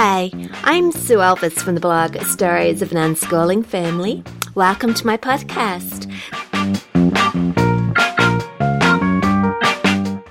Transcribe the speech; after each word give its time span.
Hi, 0.00 0.30
I'm 0.62 0.92
Sue 0.92 1.16
Elvis 1.16 1.54
from 1.54 1.74
the 1.74 1.80
blog 1.80 2.16
Stories 2.22 2.82
of 2.82 2.92
an 2.92 2.98
Unschooling 2.98 3.66
Family. 3.66 4.22
Welcome 4.54 4.94
to 4.94 5.04
my 5.04 5.16
podcast. 5.16 6.06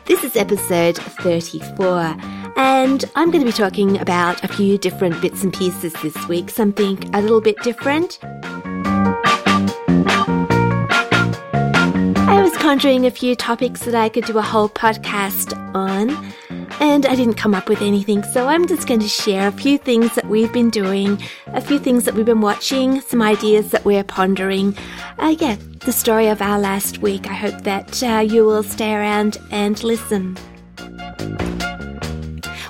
This 0.06 0.24
is 0.24 0.38
episode 0.38 0.96
34, 0.98 2.16
and 2.56 3.04
I'm 3.16 3.30
going 3.30 3.46
to 3.46 3.46
be 3.46 3.52
talking 3.52 4.00
about 4.00 4.42
a 4.42 4.48
few 4.48 4.78
different 4.78 5.22
bits 5.22 5.44
and 5.44 5.52
pieces 5.52 5.92
this 6.02 6.16
week, 6.30 6.50
something 6.50 7.14
a 7.14 7.22
little 7.22 7.42
bit 7.42 7.62
different. 7.62 8.20
I 12.24 12.40
was 12.42 12.58
pondering 12.60 13.06
a 13.06 13.12
few 13.12 13.36
topics 13.36 13.82
that 13.82 13.96
I 13.96 14.08
could 14.08 14.24
do 14.24 14.38
a 14.38 14.42
whole 14.42 14.70
podcast 14.70 15.52
on 15.76 16.08
and 16.80 17.06
I 17.06 17.16
didn't 17.16 17.36
come 17.36 17.56
up 17.56 17.70
with 17.70 17.82
anything, 17.82 18.24
so 18.24 18.48
I'm 18.48 18.68
just 18.68 18.88
going 18.88 19.00
to 19.00 19.08
share 19.08 19.48
a 19.48 19.52
few 19.52 19.78
things 19.78 20.14
that 20.16 20.28
we've 20.28 20.52
been 20.52 20.70
doing, 20.70 21.22
a 21.48 21.62
few 21.62 21.80
things 21.80 22.06
that 22.06 22.14
we've 22.14 22.26
been 22.26 22.42
watching, 22.42 23.02
some 23.02 23.22
ideas 23.22 23.72
that 23.72 23.86
we're 23.86 24.04
pondering. 24.04 24.78
Uh, 25.18 25.36
yeah, 25.40 25.58
the 25.86 25.92
story 25.92 26.28
of 26.28 26.42
our 26.42 26.60
last 26.60 27.00
week. 27.00 27.28
I 27.28 27.34
hope 27.34 27.64
that 27.64 28.04
uh, 28.04 28.20
you 28.20 28.46
will 28.46 28.64
stay 28.64 28.94
around 28.94 29.38
and 29.52 29.84
listen. 29.84 30.38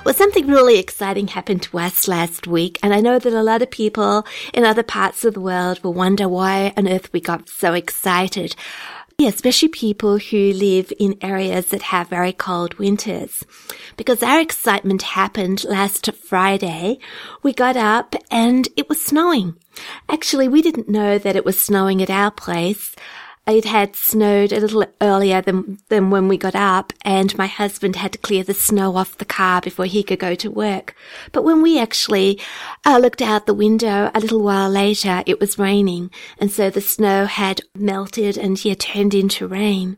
Well, 0.04 0.14
something 0.14 0.46
really 0.46 0.78
exciting 0.78 1.28
happened 1.28 1.62
to 1.64 1.78
us 1.78 2.08
last 2.08 2.46
week, 2.46 2.78
and 2.82 2.94
I 2.94 3.00
know 3.00 3.18
that 3.18 3.32
a 3.34 3.42
lot 3.42 3.60
of 3.60 3.70
people 3.70 4.24
in 4.54 4.64
other 4.64 4.82
parts 4.82 5.24
of 5.24 5.34
the 5.34 5.40
world 5.40 5.84
will 5.84 5.92
wonder 5.92 6.28
why 6.28 6.72
on 6.78 6.88
earth 6.88 7.12
we 7.12 7.20
got 7.20 7.50
so 7.50 7.74
excited. 7.74 8.56
Yeah, 9.20 9.30
especially 9.30 9.66
people 9.66 10.18
who 10.18 10.52
live 10.52 10.92
in 10.96 11.18
areas 11.20 11.66
that 11.70 11.82
have 11.82 12.06
very 12.06 12.32
cold 12.32 12.74
winters. 12.74 13.44
Because 13.96 14.22
our 14.22 14.38
excitement 14.38 15.02
happened 15.02 15.64
last 15.64 16.08
Friday. 16.12 17.00
We 17.42 17.52
got 17.52 17.76
up 17.76 18.14
and 18.30 18.68
it 18.76 18.88
was 18.88 19.04
snowing. 19.04 19.56
Actually, 20.08 20.46
we 20.46 20.62
didn't 20.62 20.88
know 20.88 21.18
that 21.18 21.34
it 21.34 21.44
was 21.44 21.60
snowing 21.60 22.00
at 22.00 22.10
our 22.10 22.30
place 22.30 22.94
it 23.48 23.64
had 23.64 23.96
snowed 23.96 24.52
a 24.52 24.60
little 24.60 24.84
earlier 25.00 25.40
than, 25.40 25.78
than 25.88 26.10
when 26.10 26.28
we 26.28 26.36
got 26.36 26.54
up 26.54 26.92
and 27.02 27.36
my 27.38 27.46
husband 27.46 27.96
had 27.96 28.12
to 28.12 28.18
clear 28.18 28.44
the 28.44 28.54
snow 28.54 28.96
off 28.96 29.18
the 29.18 29.24
car 29.24 29.60
before 29.60 29.86
he 29.86 30.02
could 30.02 30.18
go 30.18 30.34
to 30.34 30.50
work. 30.50 30.94
But 31.32 31.44
when 31.44 31.62
we 31.62 31.80
actually 31.80 32.40
uh, 32.84 32.98
looked 32.98 33.22
out 33.22 33.46
the 33.46 33.54
window 33.54 34.10
a 34.14 34.20
little 34.20 34.42
while 34.42 34.68
later, 34.68 35.22
it 35.26 35.40
was 35.40 35.58
raining. 35.58 36.10
And 36.38 36.50
so 36.50 36.68
the 36.68 36.80
snow 36.80 37.24
had 37.24 37.62
melted 37.74 38.36
and 38.36 38.62
yeah, 38.62 38.74
turned 38.74 39.14
into 39.14 39.48
rain. 39.48 39.96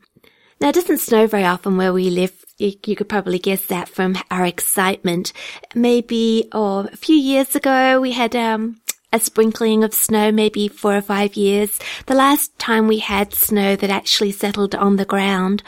Now 0.61 0.69
it 0.69 0.75
doesn't 0.75 0.99
snow 0.99 1.27
very 1.27 1.45
often 1.45 1.77
where 1.77 1.93
we 1.93 2.11
live. 2.11 2.45
You, 2.59 2.95
could 2.95 3.09
probably 3.09 3.39
guess 3.39 3.65
that 3.67 3.89
from 3.89 4.19
our 4.31 4.45
excitement. 4.45 5.33
Maybe, 5.75 6.47
oh, 6.53 6.89
a 6.93 6.97
few 6.97 7.17
years 7.17 7.57
ago 7.57 7.99
we 8.03 8.13
had, 8.13 8.37
um, 8.37 8.83
a 9.13 9.21
sprinkling 9.21 9.83
of 9.83 9.95
snow, 9.95 10.31
maybe 10.31 10.69
four 10.69 10.97
or 10.97 11.03
five 11.03 11.35
years. 11.35 11.79
The 12.07 12.15
last 12.15 12.57
time 12.59 12.87
we 12.87 12.99
had 12.99 13.35
snow 13.35 13.77
that 13.77 13.91
actually 13.91 14.33
settled 14.33 14.75
on 14.75 14.97
the 14.97 15.05
ground 15.05 15.63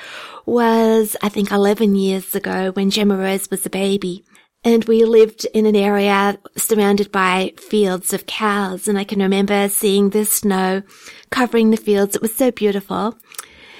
was, 0.46 1.16
I 1.22 1.28
think, 1.28 1.50
11 1.50 1.96
years 1.96 2.34
ago 2.34 2.70
when 2.72 2.90
Gemma 2.90 3.16
Rose 3.16 3.50
was 3.50 3.66
a 3.66 3.70
baby. 3.70 4.24
And 4.64 4.84
we 4.84 5.04
lived 5.04 5.44
in 5.54 5.66
an 5.66 5.74
area 5.74 6.38
surrounded 6.56 7.10
by 7.10 7.52
fields 7.56 8.12
of 8.12 8.26
cows. 8.26 8.86
And 8.86 8.96
I 8.96 9.04
can 9.04 9.20
remember 9.20 9.68
seeing 9.68 10.10
the 10.10 10.24
snow 10.24 10.82
covering 11.30 11.70
the 11.70 11.76
fields. 11.76 12.14
It 12.14 12.22
was 12.22 12.34
so 12.34 12.52
beautiful. 12.52 13.18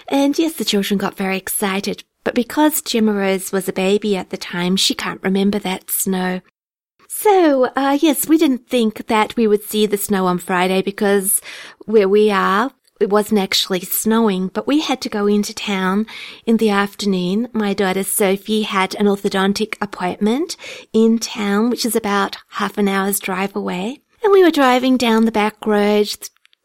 And 0.09 0.37
yes, 0.37 0.55
the 0.55 0.65
children 0.65 0.99
got 0.99 1.17
very 1.17 1.37
excited. 1.37 2.03
But 2.25 2.35
because 2.35 2.83
Gemma 2.83 3.13
Rose 3.13 3.53
was 3.53 3.69
a 3.69 3.73
baby 3.73 4.17
at 4.17 4.31
the 4.31 4.37
time, 4.37 4.77
she 4.77 4.95
can't 4.95 5.23
remember 5.23 5.59
that 5.61 5.91
snow. 5.91 6.41
So, 7.23 7.67
uh, 7.77 7.97
yes, 8.03 8.27
we 8.27 8.37
didn't 8.37 8.69
think 8.69 9.06
that 9.06 9.37
we 9.37 9.47
would 9.47 9.62
see 9.62 9.87
the 9.87 9.97
snow 9.97 10.27
on 10.27 10.38
Friday 10.38 10.83
because 10.83 11.41
where 11.84 12.09
we 12.09 12.33
are, 12.33 12.72
it 12.99 13.10
wasn't 13.10 13.41
actually 13.41 13.83
snowing, 13.83 14.49
but 14.49 14.66
we 14.66 14.81
had 14.81 15.00
to 15.03 15.09
go 15.09 15.28
into 15.28 15.55
town 15.55 16.09
in 16.47 16.56
the 16.56 16.71
afternoon. 16.71 17.47
My 17.53 17.75
daughter 17.75 18.03
Sophie 18.03 18.62
had 18.62 18.97
an 18.97 19.06
orthodontic 19.06 19.77
appointment 19.81 20.56
in 20.93 21.21
town, 21.21 21.71
which 21.71 21.87
is 21.87 21.94
about 21.94 22.38
half 22.49 22.77
an 22.77 22.88
hour's 22.88 23.21
drive 23.21 23.54
away. 23.54 24.00
And 24.25 24.33
we 24.33 24.43
were 24.43 24.50
driving 24.50 24.97
down 24.97 25.25
the 25.25 25.31
back 25.31 25.65
road 25.65 26.09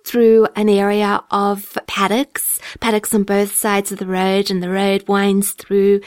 through 0.06 0.47
an 0.56 0.69
area 0.69 1.24
of 1.29 1.78
paddocks, 1.85 2.59
paddocks 2.79 3.13
on 3.13 3.25
both 3.25 3.53
sides 3.56 3.91
of 3.91 4.00
the 4.00 4.07
road, 4.07 4.50
and 4.50 4.63
the 4.63 4.72
road 4.72 5.07
winds 5.07 5.51
through 5.51 6.01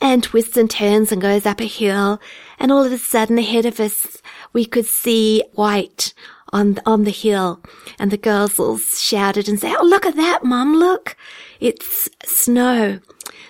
and 0.00 0.22
twists 0.22 0.56
and 0.56 0.70
turns 0.70 1.12
and 1.12 1.20
goes 1.20 1.46
up 1.46 1.60
a 1.60 1.66
hill. 1.66 2.20
And 2.60 2.70
all 2.70 2.84
of 2.84 2.92
a 2.92 2.98
sudden 2.98 3.38
ahead 3.38 3.64
of 3.64 3.80
us, 3.80 4.18
we 4.52 4.66
could 4.66 4.86
see 4.86 5.42
white 5.54 6.12
on, 6.52 6.78
on 6.84 7.04
the 7.04 7.10
hill. 7.10 7.60
And 7.98 8.10
the 8.10 8.18
girls 8.18 8.58
all 8.58 8.78
shouted 8.78 9.48
and 9.48 9.58
said, 9.58 9.74
Oh, 9.80 9.84
look 9.84 10.04
at 10.04 10.16
that, 10.16 10.44
mum, 10.44 10.76
look. 10.76 11.16
It's 11.58 12.08
snow. 12.24 13.00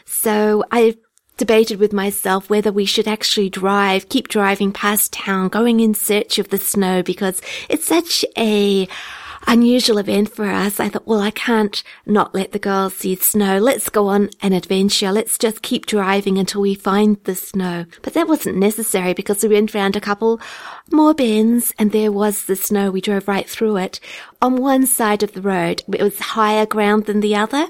So 0.07 0.65
I 0.71 0.97
debated 1.37 1.81
with 1.81 1.93
myself 1.93 2.51
whether 2.51 2.71
we 2.71 2.85
should 2.85 3.09
actually 3.09 3.49
drive, 3.49 4.09
keep 4.11 4.29
driving 4.29 4.71
past 4.71 5.13
town, 5.13 5.49
going 5.49 5.81
in 5.81 5.95
search 5.95 6.39
of 6.39 6.51
the 6.51 6.59
snow 6.59 7.03
because 7.03 7.41
it's 7.69 7.87
such 7.87 8.25
a 8.37 8.87
unusual 9.47 9.99
event 9.99 10.35
for 10.35 10.47
us. 10.47 10.81
I 10.81 10.89
thought, 10.89 11.07
well, 11.07 11.21
I 11.21 11.31
can't 11.31 11.83
not 12.07 12.35
let 12.35 12.53
the 12.53 12.59
girls 12.59 12.97
see 12.97 13.17
snow. 13.17 13.59
Let's 13.59 13.89
go 13.89 14.09
on 14.09 14.31
an 14.43 14.53
adventure. 14.53 15.13
Let's 15.13 15.39
just 15.39 15.63
keep 15.63 15.87
driving 15.87 16.39
until 16.39 16.61
we 16.61 16.75
find 16.75 17.23
the 17.25 17.35
snow. 17.35 17.85
But 18.03 18.15
that 18.15 18.29
wasn't 18.29 18.59
necessary 18.59 19.15
because 19.15 19.43
we 19.43 19.51
went 19.51 19.75
round 19.75 19.97
a 19.97 20.01
couple 20.01 20.41
more 20.91 21.15
bends 21.15 21.73
and 21.79 21.93
there 21.93 22.13
was 22.13 22.45
the 22.45 22.57
snow. 22.57 22.91
We 22.91 23.01
drove 23.01 23.29
right 23.29 23.49
through 23.49 23.79
it. 23.79 24.01
On 24.43 24.57
one 24.57 24.87
side 24.87 25.23
of 25.23 25.33
the 25.33 25.43
road, 25.43 25.83
it 25.93 26.03
was 26.03 26.19
higher 26.19 26.67
ground 26.67 27.07
than 27.07 27.21
the 27.21 27.37
other. 27.37 27.67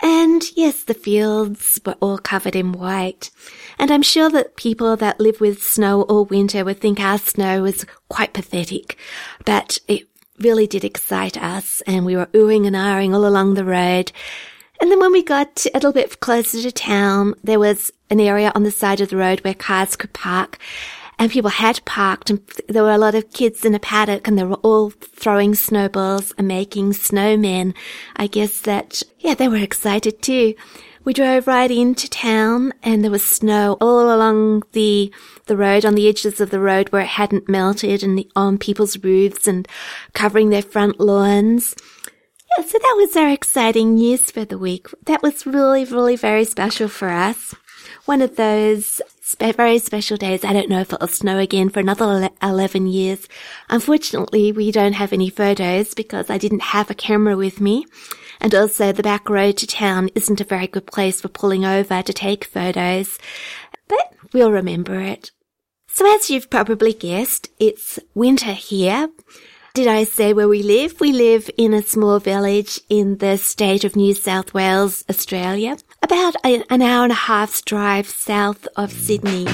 And 0.00 0.44
yes, 0.56 0.84
the 0.84 0.94
fields 0.94 1.80
were 1.84 1.96
all 2.00 2.18
covered 2.18 2.54
in 2.54 2.72
white. 2.72 3.30
And 3.78 3.90
I'm 3.90 4.02
sure 4.02 4.30
that 4.30 4.56
people 4.56 4.96
that 4.96 5.18
live 5.18 5.40
with 5.40 5.62
snow 5.62 6.02
all 6.02 6.24
winter 6.24 6.64
would 6.64 6.80
think 6.80 7.00
our 7.00 7.18
snow 7.18 7.62
was 7.62 7.84
quite 8.08 8.32
pathetic. 8.32 8.96
But 9.44 9.78
it 9.88 10.06
really 10.40 10.66
did 10.66 10.84
excite 10.84 11.36
us 11.42 11.82
and 11.86 12.04
we 12.04 12.16
were 12.16 12.26
oohing 12.26 12.66
and 12.66 12.76
ahhing 12.76 13.14
all 13.14 13.26
along 13.26 13.54
the 13.54 13.64
road. 13.64 14.12
And 14.80 14.90
then 14.90 15.00
when 15.00 15.12
we 15.12 15.22
got 15.22 15.66
a 15.66 15.70
little 15.74 15.92
bit 15.92 16.20
closer 16.20 16.62
to 16.62 16.70
town, 16.70 17.34
there 17.42 17.58
was 17.58 17.90
an 18.10 18.20
area 18.20 18.52
on 18.54 18.62
the 18.62 18.70
side 18.70 19.00
of 19.00 19.08
the 19.08 19.16
road 19.16 19.40
where 19.40 19.54
cars 19.54 19.96
could 19.96 20.12
park 20.12 20.58
and 21.18 21.32
people 21.32 21.50
had 21.50 21.84
parked 21.84 22.30
and 22.30 22.40
there 22.68 22.84
were 22.84 22.92
a 22.92 22.98
lot 22.98 23.14
of 23.14 23.32
kids 23.32 23.64
in 23.64 23.74
a 23.74 23.80
paddock 23.80 24.28
and 24.28 24.38
they 24.38 24.44
were 24.44 24.54
all 24.56 24.90
throwing 24.90 25.54
snowballs 25.54 26.32
and 26.38 26.46
making 26.46 26.92
snowmen. 26.92 27.74
I 28.16 28.28
guess 28.28 28.60
that, 28.62 29.02
yeah, 29.18 29.34
they 29.34 29.48
were 29.48 29.56
excited 29.56 30.22
too. 30.22 30.54
We 31.08 31.14
drove 31.14 31.46
right 31.46 31.70
into 31.70 32.06
town 32.06 32.74
and 32.82 33.02
there 33.02 33.10
was 33.10 33.24
snow 33.24 33.78
all 33.80 34.14
along 34.14 34.64
the, 34.72 35.10
the 35.46 35.56
road, 35.56 35.86
on 35.86 35.94
the 35.94 36.06
edges 36.06 36.38
of 36.38 36.50
the 36.50 36.60
road 36.60 36.90
where 36.90 37.00
it 37.00 37.08
hadn't 37.08 37.48
melted 37.48 38.02
and 38.02 38.22
on 38.36 38.58
people's 38.58 39.02
roofs 39.02 39.46
and 39.46 39.66
covering 40.12 40.50
their 40.50 40.60
front 40.60 41.00
lawns. 41.00 41.74
Yeah, 42.58 42.62
so 42.62 42.76
that 42.76 42.94
was 42.98 43.16
our 43.16 43.30
exciting 43.30 43.94
news 43.94 44.30
for 44.30 44.44
the 44.44 44.58
week. 44.58 44.88
That 45.06 45.22
was 45.22 45.46
really, 45.46 45.86
really 45.86 46.16
very 46.16 46.44
special 46.44 46.88
for 46.88 47.08
us. 47.08 47.54
One 48.04 48.20
of 48.20 48.36
those 48.36 49.00
spe- 49.22 49.56
very 49.56 49.78
special 49.78 50.18
days. 50.18 50.44
I 50.44 50.52
don't 50.52 50.68
know 50.68 50.80
if 50.80 50.92
it'll 50.92 51.08
snow 51.08 51.38
again 51.38 51.70
for 51.70 51.80
another 51.80 52.28
11 52.42 52.86
years. 52.86 53.26
Unfortunately, 53.70 54.52
we 54.52 54.70
don't 54.70 54.92
have 54.92 55.14
any 55.14 55.30
photos 55.30 55.94
because 55.94 56.28
I 56.28 56.36
didn't 56.36 56.64
have 56.64 56.90
a 56.90 56.94
camera 56.94 57.34
with 57.34 57.62
me. 57.62 57.86
And 58.40 58.54
also 58.54 58.92
the 58.92 59.02
back 59.02 59.28
road 59.28 59.56
to 59.58 59.66
town 59.66 60.10
isn't 60.14 60.40
a 60.40 60.44
very 60.44 60.66
good 60.66 60.86
place 60.86 61.20
for 61.20 61.28
pulling 61.28 61.64
over 61.64 62.02
to 62.02 62.12
take 62.12 62.44
photos, 62.44 63.18
but 63.88 64.12
we'll 64.32 64.52
remember 64.52 65.00
it. 65.00 65.32
So 65.88 66.14
as 66.14 66.30
you've 66.30 66.50
probably 66.50 66.92
guessed, 66.92 67.48
it's 67.58 67.98
winter 68.14 68.52
here. 68.52 69.08
Did 69.74 69.86
I 69.86 70.04
say 70.04 70.32
where 70.32 70.48
we 70.48 70.62
live? 70.62 71.00
We 71.00 71.12
live 71.12 71.50
in 71.56 71.74
a 71.74 71.82
small 71.82 72.18
village 72.18 72.80
in 72.88 73.18
the 73.18 73.36
state 73.36 73.84
of 73.84 73.96
New 73.96 74.14
South 74.14 74.54
Wales, 74.54 75.04
Australia, 75.08 75.76
about 76.02 76.36
an 76.44 76.82
hour 76.82 77.04
and 77.04 77.12
a 77.12 77.16
half's 77.16 77.62
drive 77.62 78.08
south 78.08 78.66
of 78.76 78.92
Sydney. 78.92 79.46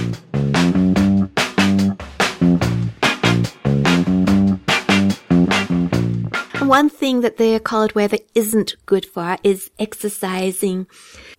One 6.68 6.88
thing 6.88 7.20
that 7.20 7.36
the 7.36 7.60
cold 7.60 7.94
weather 7.94 8.18
isn't 8.34 8.74
good 8.86 9.04
for 9.04 9.36
is 9.42 9.70
exercising. 9.78 10.86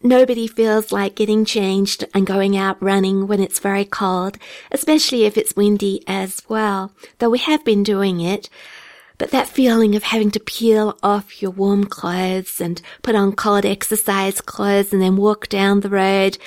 Nobody 0.03 0.47
feels 0.47 0.91
like 0.91 1.15
getting 1.15 1.45
changed 1.45 2.05
and 2.13 2.27
going 2.27 2.55
out 2.55 2.81
running 2.81 3.27
when 3.27 3.39
it's 3.39 3.59
very 3.59 3.85
cold, 3.85 4.37
especially 4.71 5.25
if 5.25 5.37
it's 5.37 5.55
windy 5.55 6.03
as 6.07 6.41
well, 6.47 6.91
though 7.17 7.29
we 7.29 7.39
have 7.39 7.65
been 7.65 7.83
doing 7.83 8.19
it. 8.19 8.49
But 9.17 9.31
that 9.31 9.47
feeling 9.47 9.95
of 9.95 10.03
having 10.03 10.29
to 10.31 10.39
peel 10.39 10.97
off 11.01 11.41
your 11.41 11.51
warm 11.51 11.85
clothes 11.85 12.61
and 12.61 12.81
put 13.01 13.15
on 13.15 13.35
cold 13.35 13.65
exercise 13.65 14.41
clothes 14.41 14.93
and 14.93 15.01
then 15.01 15.15
walk 15.15 15.47
down 15.49 15.79
the 15.79 15.89
road, 15.89 16.37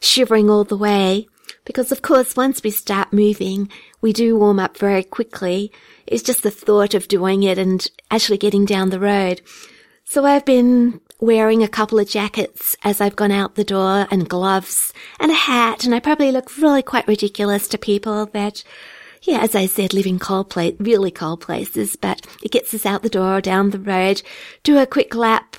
shivering 0.00 0.50
all 0.50 0.64
the 0.64 0.76
way, 0.76 1.28
Because 1.66 1.92
of 1.92 2.00
course, 2.00 2.36
once 2.36 2.62
we 2.62 2.70
start 2.70 3.12
moving, 3.12 3.68
we 4.00 4.14
do 4.14 4.38
warm 4.38 4.58
up 4.58 4.78
very 4.78 5.02
quickly. 5.02 5.70
It's 6.06 6.22
just 6.22 6.42
the 6.42 6.50
thought 6.50 6.94
of 6.94 7.08
doing 7.08 7.42
it 7.42 7.58
and 7.58 7.86
actually 8.10 8.38
getting 8.38 8.64
down 8.64 8.88
the 8.88 9.00
road. 9.00 9.42
So 10.04 10.24
I've 10.24 10.44
been 10.44 11.00
wearing 11.20 11.62
a 11.62 11.68
couple 11.68 11.98
of 11.98 12.08
jackets 12.08 12.76
as 12.84 13.00
I've 13.00 13.16
gone 13.16 13.32
out 13.32 13.56
the 13.56 13.64
door 13.64 14.06
and 14.10 14.28
gloves 14.28 14.92
and 15.18 15.32
a 15.32 15.34
hat. 15.34 15.84
And 15.84 15.94
I 15.94 16.00
probably 16.00 16.30
look 16.30 16.56
really 16.56 16.82
quite 16.82 17.08
ridiculous 17.08 17.66
to 17.68 17.78
people 17.78 18.26
that, 18.26 18.62
yeah, 19.22 19.40
as 19.40 19.56
I 19.56 19.66
said, 19.66 19.92
live 19.92 20.06
in 20.06 20.20
cold 20.20 20.50
place, 20.50 20.76
really 20.78 21.10
cold 21.10 21.40
places, 21.40 21.96
but 21.96 22.24
it 22.44 22.52
gets 22.52 22.72
us 22.74 22.86
out 22.86 23.02
the 23.02 23.08
door, 23.08 23.40
down 23.40 23.70
the 23.70 23.80
road, 23.80 24.22
do 24.62 24.78
a 24.78 24.86
quick 24.86 25.16
lap 25.16 25.56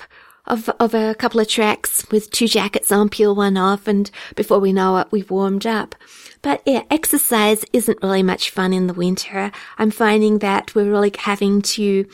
of, 0.48 0.68
of 0.80 0.94
a 0.94 1.14
couple 1.14 1.40
of 1.40 1.48
tracks 1.48 2.04
with 2.10 2.30
two 2.30 2.48
jackets 2.48 2.90
on, 2.90 3.08
peel 3.08 3.34
one 3.34 3.56
off, 3.56 3.86
and 3.86 4.10
before 4.34 4.58
we 4.58 4.72
know 4.72 4.98
it, 4.98 5.08
we've 5.10 5.30
warmed 5.30 5.66
up. 5.66 5.94
But 6.42 6.62
yeah, 6.66 6.82
exercise 6.90 7.64
isn't 7.72 8.02
really 8.02 8.22
much 8.22 8.50
fun 8.50 8.72
in 8.72 8.86
the 8.86 8.94
winter. 8.94 9.50
I'm 9.76 9.90
finding 9.90 10.38
that 10.38 10.74
we're 10.74 10.90
really 10.90 11.12
having 11.16 11.62
to 11.62 12.06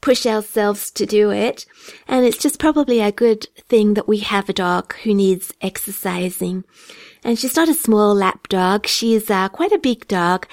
push 0.00 0.26
ourselves 0.26 0.90
to 0.92 1.06
do 1.06 1.30
it. 1.30 1.64
And 2.06 2.24
it's 2.24 2.38
just 2.38 2.58
probably 2.58 3.00
a 3.00 3.12
good 3.12 3.44
thing 3.68 3.94
that 3.94 4.08
we 4.08 4.18
have 4.18 4.48
a 4.48 4.52
dog 4.52 4.94
who 5.04 5.14
needs 5.14 5.52
exercising. 5.60 6.64
And 7.24 7.38
she's 7.38 7.56
not 7.56 7.68
a 7.68 7.74
small 7.74 8.14
lap 8.14 8.48
dog. 8.48 8.86
She's 8.86 9.30
uh, 9.30 9.48
quite 9.48 9.72
a 9.72 9.78
big 9.78 10.08
dog, 10.08 10.46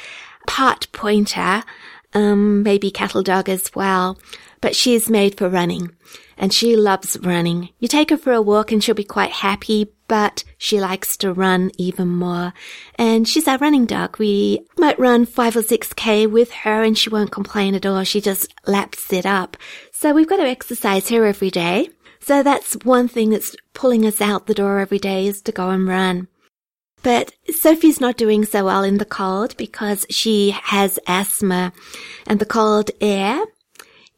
part 0.47 0.87
pointer, 0.91 1.63
um, 2.13 2.63
maybe 2.63 2.91
cattle 2.91 3.23
dog 3.23 3.49
as 3.49 3.71
well. 3.75 4.17
But 4.65 4.75
she 4.75 4.95
is 4.95 5.11
made 5.11 5.37
for 5.37 5.47
running 5.47 5.91
and 6.39 6.51
she 6.51 6.75
loves 6.75 7.19
running. 7.21 7.69
You 7.77 7.87
take 7.87 8.09
her 8.09 8.17
for 8.17 8.33
a 8.33 8.41
walk 8.41 8.71
and 8.71 8.83
she'll 8.83 8.95
be 8.95 9.03
quite 9.03 9.29
happy, 9.29 9.93
but 10.07 10.43
she 10.57 10.81
likes 10.81 11.15
to 11.17 11.31
run 11.31 11.69
even 11.77 12.07
more. 12.07 12.51
And 12.95 13.27
she's 13.27 13.47
our 13.47 13.59
running 13.59 13.85
dog. 13.85 14.17
We 14.17 14.65
might 14.75 14.97
run 14.97 15.27
five 15.27 15.55
or 15.55 15.61
six 15.61 15.93
K 15.93 16.25
with 16.25 16.51
her 16.51 16.81
and 16.81 16.97
she 16.97 17.11
won't 17.11 17.31
complain 17.31 17.75
at 17.75 17.85
all. 17.85 18.03
She 18.05 18.19
just 18.19 18.55
laps 18.65 19.13
it 19.13 19.27
up. 19.27 19.55
So 19.91 20.15
we've 20.15 20.27
got 20.27 20.37
to 20.37 20.47
exercise 20.47 21.09
her 21.09 21.27
every 21.27 21.51
day. 21.51 21.89
So 22.19 22.41
that's 22.41 22.73
one 22.83 23.07
thing 23.07 23.29
that's 23.29 23.55
pulling 23.75 24.03
us 24.03 24.19
out 24.19 24.47
the 24.47 24.55
door 24.55 24.79
every 24.79 24.97
day 24.97 25.27
is 25.27 25.43
to 25.43 25.51
go 25.51 25.69
and 25.69 25.87
run. 25.87 26.27
But 27.03 27.35
Sophie's 27.51 28.01
not 28.01 28.17
doing 28.17 28.45
so 28.45 28.65
well 28.65 28.83
in 28.83 28.97
the 28.97 29.05
cold 29.05 29.55
because 29.57 30.07
she 30.09 30.49
has 30.49 30.97
asthma 31.05 31.71
and 32.25 32.39
the 32.39 32.47
cold 32.47 32.89
air 32.99 33.45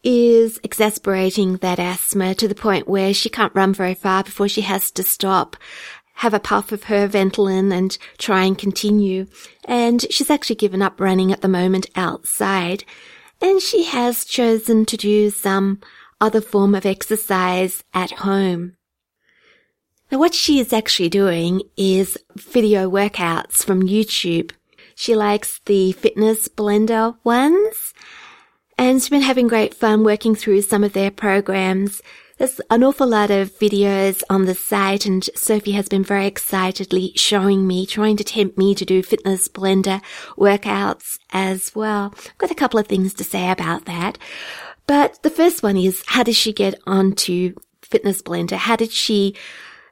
is 0.03 0.59
exasperating 0.63 1.57
that 1.57 1.79
asthma 1.79 2.35
to 2.35 2.47
the 2.47 2.55
point 2.55 2.87
where 2.87 3.13
she 3.13 3.29
can't 3.29 3.55
run 3.55 3.73
very 3.73 3.93
far 3.93 4.23
before 4.23 4.47
she 4.47 4.61
has 4.61 4.91
to 4.91 5.03
stop, 5.03 5.55
have 6.15 6.33
a 6.33 6.39
puff 6.39 6.71
of 6.71 6.85
her 6.85 7.07
Ventolin 7.07 7.71
and 7.71 7.97
try 8.17 8.43
and 8.43 8.57
continue. 8.57 9.27
And 9.65 10.05
she's 10.11 10.29
actually 10.29 10.55
given 10.55 10.81
up 10.81 10.99
running 10.99 11.31
at 11.31 11.41
the 11.41 11.47
moment 11.47 11.89
outside. 11.95 12.83
And 13.41 13.61
she 13.61 13.83
has 13.83 14.25
chosen 14.25 14.85
to 14.85 14.97
do 14.97 15.29
some 15.29 15.79
other 16.19 16.41
form 16.41 16.73
of 16.73 16.85
exercise 16.85 17.83
at 17.93 18.11
home. 18.11 18.75
Now 20.11 20.19
what 20.19 20.33
she 20.33 20.59
is 20.59 20.73
actually 20.73 21.09
doing 21.09 21.61
is 21.75 22.17
video 22.35 22.89
workouts 22.89 23.63
from 23.63 23.83
YouTube. 23.83 24.51
She 24.95 25.15
likes 25.15 25.59
the 25.65 25.91
fitness 25.91 26.47
blender 26.47 27.17
ones 27.23 27.93
and 28.77 29.09
been 29.09 29.21
having 29.21 29.47
great 29.47 29.73
fun 29.73 30.03
working 30.03 30.35
through 30.35 30.61
some 30.61 30.83
of 30.83 30.93
their 30.93 31.11
programs. 31.11 32.01
There's 32.37 32.61
an 32.69 32.83
awful 32.83 33.07
lot 33.07 33.31
of 33.31 33.57
videos 33.57 34.21
on 34.29 34.45
the 34.45 34.53
site 34.53 35.07
and 35.07 35.27
Sophie 35.35 35.71
has 35.71 35.89
been 35.89 36.03
very 36.03 36.27
excitedly 36.27 37.11
showing 37.15 37.65
me, 37.65 37.87
trying 37.87 38.15
to 38.17 38.23
tempt 38.23 38.57
me 38.57 38.75
to 38.75 38.85
do 38.85 39.01
fitness 39.01 39.47
blender 39.47 40.03
workouts 40.37 41.17
as 41.31 41.73
well. 41.73 42.13
I've 42.15 42.37
got 42.37 42.51
a 42.51 42.55
couple 42.55 42.79
of 42.79 42.85
things 42.85 43.15
to 43.15 43.23
say 43.23 43.49
about 43.49 43.85
that. 43.85 44.19
But 44.85 45.21
the 45.23 45.31
first 45.31 45.63
one 45.63 45.77
is, 45.77 46.03
how 46.05 46.21
did 46.21 46.35
she 46.35 46.53
get 46.53 46.79
onto 46.85 47.55
fitness 47.81 48.21
blender? 48.21 48.57
How 48.57 48.75
did 48.75 48.91
she 48.91 49.35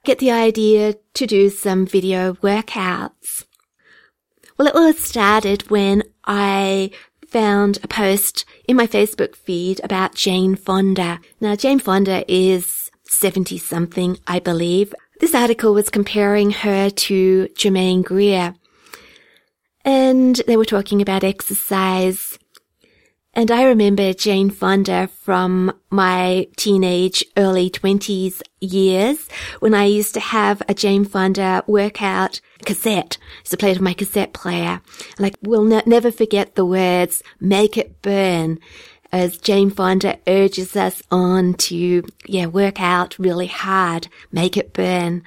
get 0.04 0.20
the 0.20 0.32
idea 0.32 0.96
to 1.16 1.26
do 1.26 1.50
some 1.50 1.88
video 1.88 2.34
workouts? 2.36 3.46
Well, 4.58 4.68
it 4.68 4.76
all 4.76 4.94
started 4.94 5.70
when 5.72 6.04
I 6.26 6.92
found 7.36 7.80
a 7.84 7.88
post 7.90 8.46
in 8.66 8.78
my 8.78 8.88
Facebook 8.88 9.36
feed 9.36 9.82
about 9.84 10.16
Jane 10.16 10.56
Fonda. 10.56 11.20
Now, 11.42 11.54
Jane 11.54 11.80
Fonda 11.80 12.24
is 12.34 12.90
70 13.10 13.58
something, 13.58 14.18
I 14.26 14.40
believe. 14.40 14.96
This 15.20 15.36
article 15.36 15.74
was 15.74 15.90
comparing 15.90 16.52
her 16.52 16.90
to 16.90 17.50
Germaine 17.58 18.04
Greer. 18.04 18.56
And 19.84 20.42
they 20.48 20.56
were 20.56 20.64
talking 20.64 21.02
about 21.02 21.26
exercise 21.26 22.40
and 23.36 23.52
I 23.52 23.64
remember 23.64 24.14
Jane 24.14 24.50
Fonda 24.50 25.08
from 25.08 25.74
my 25.90 26.48
teenage, 26.56 27.24
early 27.36 27.70
twenties 27.70 28.42
years 28.60 29.28
when 29.60 29.74
I 29.74 29.86
used 29.86 30.14
to 30.14 30.20
have 30.20 30.62
a 30.68 30.74
Jane 30.74 31.06
Fonda 31.06 31.64
workout 31.68 32.42
cassette. 32.64 33.18
I 33.22 33.40
used 33.40 33.52
to 33.52 33.58
play 33.58 33.76
on 33.76 33.84
my 33.84 33.94
cassette 33.94 34.34
player. 34.34 34.82
Like, 35.20 35.36
we'll 35.42 35.66
ne- 35.66 35.84
never 35.86 36.12
forget 36.12 36.56
the 36.56 36.66
words, 36.66 37.22
make 37.40 37.78
it 37.78 38.02
burn 38.02 38.60
as 39.12 39.38
Jane 39.38 39.70
Fonda 39.70 40.18
urges 40.28 40.76
us 40.76 41.02
on 41.12 41.54
to, 41.54 42.04
yeah, 42.26 42.48
work 42.48 42.82
out 42.82 43.18
really 43.20 43.48
hard, 43.48 44.08
make 44.32 44.58
it 44.58 44.74
burn. 44.74 45.24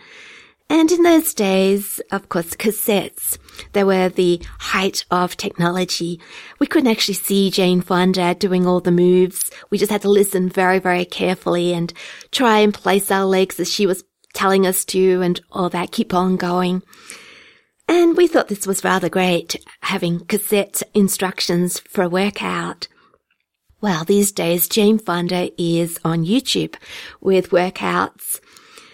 And 0.68 0.92
in 0.92 1.02
those 1.02 1.32
days, 1.32 1.98
of 2.12 2.28
course, 2.28 2.54
cassettes, 2.54 3.38
they 3.72 3.84
were 3.84 4.08
the 4.08 4.42
height 4.58 5.04
of 5.10 5.36
technology. 5.36 6.20
We 6.58 6.66
couldn't 6.66 6.90
actually 6.90 7.14
see 7.14 7.50
Jane 7.50 7.80
Fonda 7.80 8.34
doing 8.34 8.66
all 8.66 8.80
the 8.80 8.90
moves. 8.90 9.50
We 9.70 9.78
just 9.78 9.90
had 9.90 10.02
to 10.02 10.10
listen 10.10 10.48
very, 10.48 10.78
very 10.78 11.04
carefully 11.04 11.72
and 11.72 11.92
try 12.30 12.58
and 12.60 12.74
place 12.74 13.10
our 13.10 13.24
legs 13.24 13.58
as 13.60 13.72
she 13.72 13.86
was 13.86 14.04
telling 14.34 14.66
us 14.66 14.84
to 14.86 15.22
and 15.22 15.40
all 15.50 15.68
that, 15.70 15.92
keep 15.92 16.14
on 16.14 16.36
going. 16.36 16.82
And 17.88 18.16
we 18.16 18.26
thought 18.26 18.48
this 18.48 18.66
was 18.66 18.84
rather 18.84 19.08
great, 19.08 19.56
having 19.82 20.20
cassette 20.26 20.82
instructions 20.94 21.80
for 21.80 22.02
a 22.02 22.08
workout. 22.08 22.86
Well, 23.80 24.04
these 24.04 24.32
days, 24.32 24.68
Jane 24.68 24.98
Fonda 24.98 25.50
is 25.56 25.98
on 26.04 26.24
YouTube 26.24 26.74
with 27.20 27.50
workouts 27.50 28.40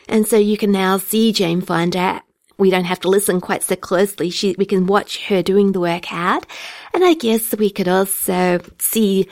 and 0.09 0.27
so 0.27 0.37
you 0.37 0.57
can 0.57 0.73
now 0.73 0.99
see 0.99 1.33
Jane 1.33 1.61
Fonda. 1.61 2.23
We 2.59 2.71
don't 2.71 2.85
have 2.85 3.01
to 3.01 3.09
listen 3.09 3.41
quite 3.41 3.63
so 3.63 3.77
closely. 3.77 4.31
She, 4.31 4.55
we 4.59 4.67
can 4.67 4.87
watch 4.87 5.27
her 5.27 5.43
doing 5.43 5.73
the 5.73 5.81
workout. 5.81 6.47
And 6.93 7.05
I 7.05 7.15
guess 7.15 7.55
we 7.57 7.71
could 7.71 7.89
also 7.89 8.61
see 8.79 9.29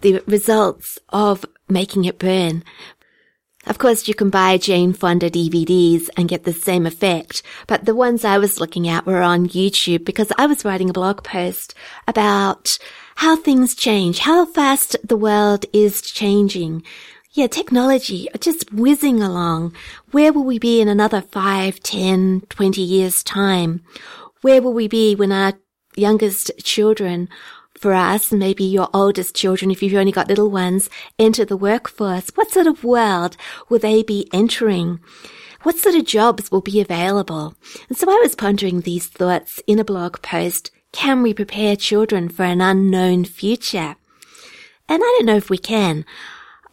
the 0.00 0.22
results 0.26 0.98
of 1.08 1.44
making 1.68 2.04
it 2.04 2.18
burn. 2.18 2.64
Of 3.64 3.78
course, 3.78 4.08
you 4.08 4.14
can 4.14 4.28
buy 4.28 4.58
Jane 4.58 4.92
Fonda 4.92 5.30
DVDs 5.30 6.10
and 6.16 6.28
get 6.28 6.42
the 6.42 6.52
same 6.52 6.84
effect, 6.84 7.44
but 7.68 7.84
the 7.84 7.94
ones 7.94 8.24
I 8.24 8.38
was 8.38 8.58
looking 8.58 8.88
at 8.88 9.06
were 9.06 9.22
on 9.22 9.48
YouTube 9.48 10.04
because 10.04 10.32
I 10.36 10.46
was 10.46 10.64
writing 10.64 10.90
a 10.90 10.92
blog 10.92 11.22
post 11.22 11.72
about 12.08 12.76
how 13.14 13.36
things 13.36 13.76
change, 13.76 14.18
how 14.18 14.46
fast 14.46 14.96
the 15.04 15.16
world 15.16 15.64
is 15.72 16.02
changing 16.02 16.82
yeah, 17.34 17.46
technology 17.46 18.28
just 18.40 18.72
whizzing 18.72 19.22
along. 19.22 19.74
Where 20.10 20.32
will 20.32 20.44
we 20.44 20.58
be 20.58 20.80
in 20.80 20.88
another 20.88 21.22
five, 21.22 21.80
ten, 21.80 22.42
twenty 22.50 22.82
years 22.82 23.22
time? 23.22 23.82
Where 24.42 24.60
will 24.60 24.74
we 24.74 24.86
be 24.86 25.14
when 25.14 25.32
our 25.32 25.54
youngest 25.96 26.50
children 26.62 27.28
for 27.78 27.94
us, 27.94 28.32
maybe 28.32 28.64
your 28.64 28.88
oldest 28.92 29.34
children, 29.34 29.70
if 29.70 29.82
you've 29.82 29.94
only 29.94 30.12
got 30.12 30.28
little 30.28 30.50
ones, 30.50 30.90
enter 31.18 31.44
the 31.44 31.56
workforce? 31.56 32.28
What 32.34 32.50
sort 32.50 32.66
of 32.66 32.84
world 32.84 33.36
will 33.68 33.78
they 33.78 34.02
be 34.02 34.28
entering? 34.32 35.00
What 35.62 35.78
sort 35.78 35.94
of 35.94 36.04
jobs 36.04 36.50
will 36.50 36.60
be 36.60 36.80
available? 36.80 37.54
And 37.88 37.96
so 37.96 38.10
I 38.10 38.20
was 38.22 38.34
pondering 38.34 38.80
these 38.80 39.06
thoughts 39.06 39.62
in 39.66 39.78
a 39.78 39.84
blog 39.84 40.20
post. 40.20 40.70
Can 40.92 41.22
we 41.22 41.32
prepare 41.32 41.76
children 41.76 42.28
for 42.28 42.42
an 42.42 42.60
unknown 42.60 43.24
future? 43.24 43.96
And 44.88 45.02
I 45.02 45.16
don't 45.16 45.26
know 45.26 45.36
if 45.36 45.48
we 45.48 45.58
can. 45.58 46.04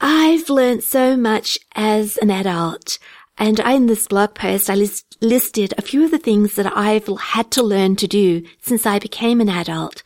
I've 0.02 0.50
learned 0.50 0.84
so 0.84 1.18
much 1.18 1.60
as 1.76 2.18
an 2.18 2.32
adult. 2.32 3.00
And 3.38 3.60
in 3.60 3.88
this 3.88 4.08
blog 4.08 4.34
post, 4.36 4.70
I 4.70 4.76
list, 4.76 5.18
listed 5.22 5.74
a 5.78 5.82
few 5.82 6.04
of 6.04 6.12
the 6.12 6.18
things 6.18 6.56
that 6.56 6.72
I've 6.76 7.08
had 7.08 7.52
to 7.52 7.64
learn 7.64 7.96
to 7.98 8.08
do 8.08 8.44
since 8.62 8.86
I 8.86 9.00
became 9.00 9.40
an 9.40 9.50
adult. 9.50 10.04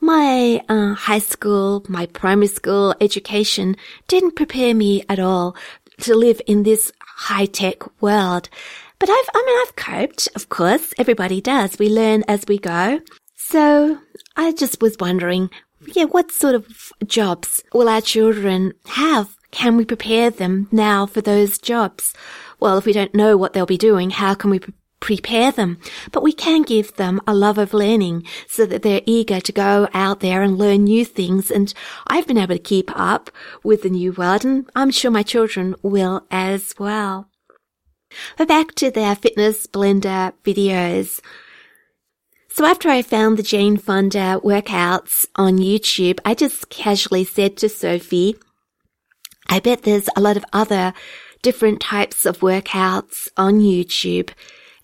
My 0.00 0.62
uh, 0.68 0.94
high 0.94 1.20
school, 1.20 1.84
my 1.88 2.06
primary 2.06 2.48
school 2.48 2.94
education 3.00 3.76
didn't 4.08 4.36
prepare 4.36 4.74
me 4.74 5.04
at 5.08 5.18
all 5.18 5.56
to 6.02 6.14
live 6.14 6.40
in 6.46 6.62
this 6.62 6.92
high 7.00 7.46
tech 7.46 7.82
world. 8.02 8.50
But 8.98 9.10
I've, 9.10 9.28
I 9.34 9.42
mean, 9.46 9.58
I've 9.62 9.76
coped, 9.76 10.28
of 10.34 10.48
course. 10.48 10.92
Everybody 10.98 11.40
does. 11.40 11.78
We 11.78 11.88
learn 11.88 12.24
as 12.28 12.44
we 12.46 12.58
go. 12.58 13.00
So 13.34 13.98
I 14.36 14.52
just 14.52 14.82
was 14.82 14.96
wondering, 14.98 15.50
yeah, 15.94 16.04
what 16.04 16.30
sort 16.32 16.54
of 16.54 16.92
jobs 17.06 17.62
will 17.72 17.88
our 17.88 18.00
children 18.00 18.72
have? 18.86 19.36
Can 19.50 19.76
we 19.76 19.84
prepare 19.84 20.30
them 20.30 20.68
now 20.70 21.06
for 21.06 21.20
those 21.20 21.58
jobs? 21.58 22.12
Well, 22.60 22.78
if 22.78 22.84
we 22.84 22.92
don't 22.92 23.14
know 23.14 23.36
what 23.36 23.52
they'll 23.52 23.66
be 23.66 23.78
doing, 23.78 24.10
how 24.10 24.34
can 24.34 24.50
we 24.50 24.58
pre- 24.58 24.74
prepare 25.00 25.52
them, 25.52 25.78
but 26.10 26.22
we 26.22 26.32
can 26.32 26.62
give 26.62 26.96
them 26.96 27.20
a 27.26 27.34
love 27.34 27.58
of 27.58 27.74
learning 27.74 28.24
so 28.48 28.66
that 28.66 28.82
they're 28.82 29.02
eager 29.06 29.40
to 29.40 29.52
go 29.52 29.88
out 29.94 30.20
there 30.20 30.42
and 30.42 30.58
learn 30.58 30.84
new 30.84 31.04
things. 31.04 31.50
And 31.50 31.72
I've 32.06 32.26
been 32.26 32.38
able 32.38 32.56
to 32.56 32.62
keep 32.62 32.90
up 32.98 33.30
with 33.62 33.82
the 33.82 33.90
new 33.90 34.12
world 34.12 34.44
and 34.44 34.68
I'm 34.74 34.90
sure 34.90 35.10
my 35.10 35.22
children 35.22 35.74
will 35.82 36.26
as 36.30 36.74
well. 36.78 37.28
But 38.36 38.48
back 38.48 38.74
to 38.76 38.90
their 38.90 39.14
fitness 39.14 39.66
blender 39.66 40.32
videos. 40.44 41.20
So 42.56 42.64
after 42.64 42.88
I 42.88 43.02
found 43.02 43.36
the 43.36 43.42
Jane 43.42 43.76
Fonda 43.76 44.40
workouts 44.42 45.26
on 45.36 45.58
YouTube, 45.58 46.20
I 46.24 46.32
just 46.32 46.70
casually 46.70 47.22
said 47.22 47.58
to 47.58 47.68
Sophie, 47.68 48.34
I 49.46 49.60
bet 49.60 49.82
there's 49.82 50.08
a 50.16 50.22
lot 50.22 50.38
of 50.38 50.44
other 50.54 50.94
different 51.42 51.82
types 51.82 52.24
of 52.24 52.38
workouts 52.38 53.28
on 53.36 53.60
YouTube. 53.60 54.30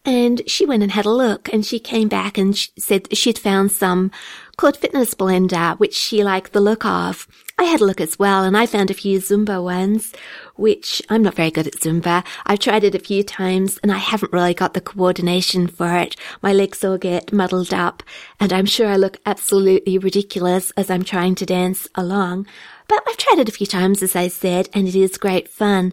And 0.04 0.42
she 0.46 0.66
went 0.66 0.82
and 0.82 0.92
had 0.92 1.06
a 1.06 1.10
look 1.10 1.50
and 1.50 1.64
she 1.64 1.78
came 1.78 2.08
back 2.08 2.36
and 2.36 2.54
she 2.54 2.68
said 2.78 3.16
she'd 3.16 3.38
found 3.38 3.72
some 3.72 4.10
called 4.58 4.76
Fitness 4.76 5.14
Blender, 5.14 5.78
which 5.78 5.94
she 5.94 6.22
liked 6.22 6.52
the 6.52 6.60
look 6.60 6.84
of. 6.84 7.26
I 7.58 7.64
had 7.64 7.80
a 7.80 7.84
look 7.84 8.00
as 8.00 8.18
well 8.18 8.44
and 8.44 8.56
I 8.56 8.66
found 8.66 8.90
a 8.90 8.94
few 8.94 9.18
Zumba 9.18 9.62
ones, 9.62 10.12
which 10.56 11.02
I'm 11.08 11.22
not 11.22 11.34
very 11.34 11.50
good 11.50 11.66
at 11.66 11.74
Zumba. 11.74 12.24
I've 12.46 12.58
tried 12.58 12.84
it 12.84 12.94
a 12.94 12.98
few 12.98 13.22
times 13.22 13.78
and 13.82 13.92
I 13.92 13.98
haven't 13.98 14.32
really 14.32 14.54
got 14.54 14.74
the 14.74 14.80
coordination 14.80 15.66
for 15.66 15.96
it. 15.96 16.16
My 16.40 16.52
legs 16.52 16.82
all 16.82 16.98
get 16.98 17.32
muddled 17.32 17.72
up 17.72 18.02
and 18.40 18.52
I'm 18.52 18.66
sure 18.66 18.88
I 18.88 18.96
look 18.96 19.18
absolutely 19.26 19.98
ridiculous 19.98 20.72
as 20.76 20.90
I'm 20.90 21.04
trying 21.04 21.34
to 21.36 21.46
dance 21.46 21.86
along. 21.94 22.46
But 22.88 23.02
I've 23.06 23.16
tried 23.16 23.38
it 23.38 23.48
a 23.48 23.52
few 23.52 23.66
times, 23.66 24.02
as 24.02 24.16
I 24.16 24.28
said, 24.28 24.68
and 24.72 24.88
it 24.88 24.94
is 24.94 25.16
great 25.16 25.48
fun. 25.48 25.92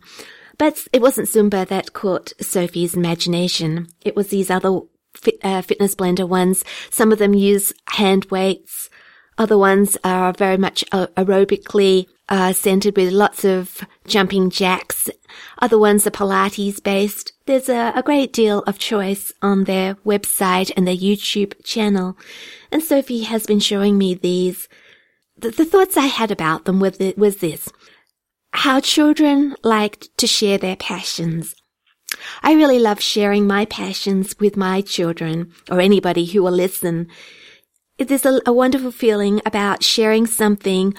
But 0.57 0.87
it 0.91 1.01
wasn't 1.01 1.29
Zumba 1.29 1.67
that 1.67 1.93
caught 1.93 2.33
Sophie's 2.41 2.95
imagination. 2.95 3.87
It 4.01 4.15
was 4.15 4.27
these 4.27 4.49
other 4.49 4.81
fit, 5.13 5.37
uh, 5.43 5.61
fitness 5.61 5.95
blender 5.95 6.27
ones. 6.27 6.63
Some 6.89 7.11
of 7.11 7.19
them 7.19 7.33
use 7.33 7.73
hand 7.89 8.25
weights. 8.25 8.88
Other 9.39 9.57
ones 9.57 9.97
are 10.03 10.33
very 10.33 10.57
much 10.57 10.83
uh, 10.91 11.07
aerobically 11.15 12.07
uh, 12.27 12.51
centered 12.51 12.97
with 12.97 13.13
lots 13.13 13.45
of 13.45 13.81
jumping 14.05 14.49
jacks. 14.49 15.09
Other 15.59 15.79
ones 15.79 16.05
are 16.05 16.11
Pilates 16.11 16.83
based. 16.83 17.31
There's 17.45 17.69
a, 17.69 17.93
a, 17.95 18.03
great 18.03 18.33
deal 18.33 18.59
of 18.67 18.77
choice 18.77 19.31
on 19.41 19.63
their 19.63 19.95
website 20.05 20.71
and 20.75 20.85
their 20.85 20.95
YouTube 20.95 21.53
channel. 21.63 22.17
And 22.69 22.83
Sophie 22.83 23.23
has 23.23 23.45
been 23.45 23.61
showing 23.61 23.97
me 23.97 24.13
these. 24.13 24.67
The, 25.37 25.51
the 25.51 25.65
thoughts 25.65 25.95
I 25.95 26.07
had 26.07 26.31
about 26.31 26.65
them 26.65 26.81
was, 26.81 26.99
was 27.15 27.37
this 27.37 27.69
how 28.51 28.81
children 28.81 29.55
like 29.63 30.07
to 30.17 30.27
share 30.27 30.57
their 30.57 30.75
passions. 30.75 31.55
I 32.43 32.53
really 32.53 32.79
love 32.79 32.99
sharing 32.99 33.47
my 33.47 33.65
passions 33.65 34.35
with 34.39 34.57
my 34.57 34.81
children 34.81 35.53
or 35.71 35.79
anybody 35.79 36.25
who 36.25 36.43
will 36.43 36.51
listen. 36.51 37.07
There's 37.99 38.25
a, 38.25 38.41
a 38.45 38.53
wonderful 38.53 38.91
feeling 38.91 39.41
about 39.45 39.83
sharing 39.83 40.25
something 40.25 40.93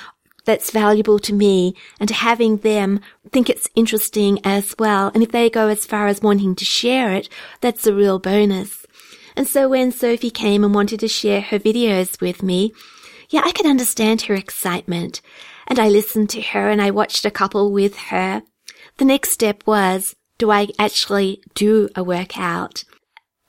that's 0.45 0.71
valuable 0.71 1.19
to 1.21 1.33
me 1.33 1.75
and 1.99 2.11
having 2.11 2.59
them 2.59 3.01
think 3.31 3.49
it's 3.49 3.69
interesting 3.75 4.39
as 4.45 4.75
well. 4.79 5.11
And 5.15 5.23
if 5.23 5.33
they 5.33 5.49
go 5.49 5.69
as 5.69 5.87
far 5.87 6.09
as 6.09 6.23
wanting 6.23 6.55
to 6.57 6.65
share 6.65 7.13
it, 7.13 7.29
that's 7.61 7.87
a 7.87 7.95
real 7.95 8.19
bonus. 8.19 8.87
And 9.37 9.49
so 9.49 9.69
when 9.69 9.93
Sophie 9.93 10.31
came 10.31 10.63
and 10.63 10.75
wanted 10.75 11.01
to 11.01 11.09
share 11.09 11.41
her 11.41 11.59
videos 11.59 12.21
with 12.21 12.43
me, 12.43 12.73
yeah, 13.31 13.43
I 13.45 13.53
could 13.53 13.67
understand 13.67 14.23
her 14.23 14.35
excitement 14.35 15.23
and 15.67 15.79
I 15.79 15.89
listened 15.89 16.31
to 16.31 16.43
her 16.43 16.69
and 16.69 16.83
I 16.83 16.91
watched 16.91 17.25
a 17.25 17.31
couple 17.31 17.73
with 17.73 17.97
her. 17.97 18.43
The 18.99 19.05
next 19.05 19.31
step 19.31 19.63
was, 19.67 20.17
do 20.37 20.51
I 20.51 20.69
actually 20.79 21.43
do 21.55 21.89
a 21.95 22.03
workout? 22.03 22.85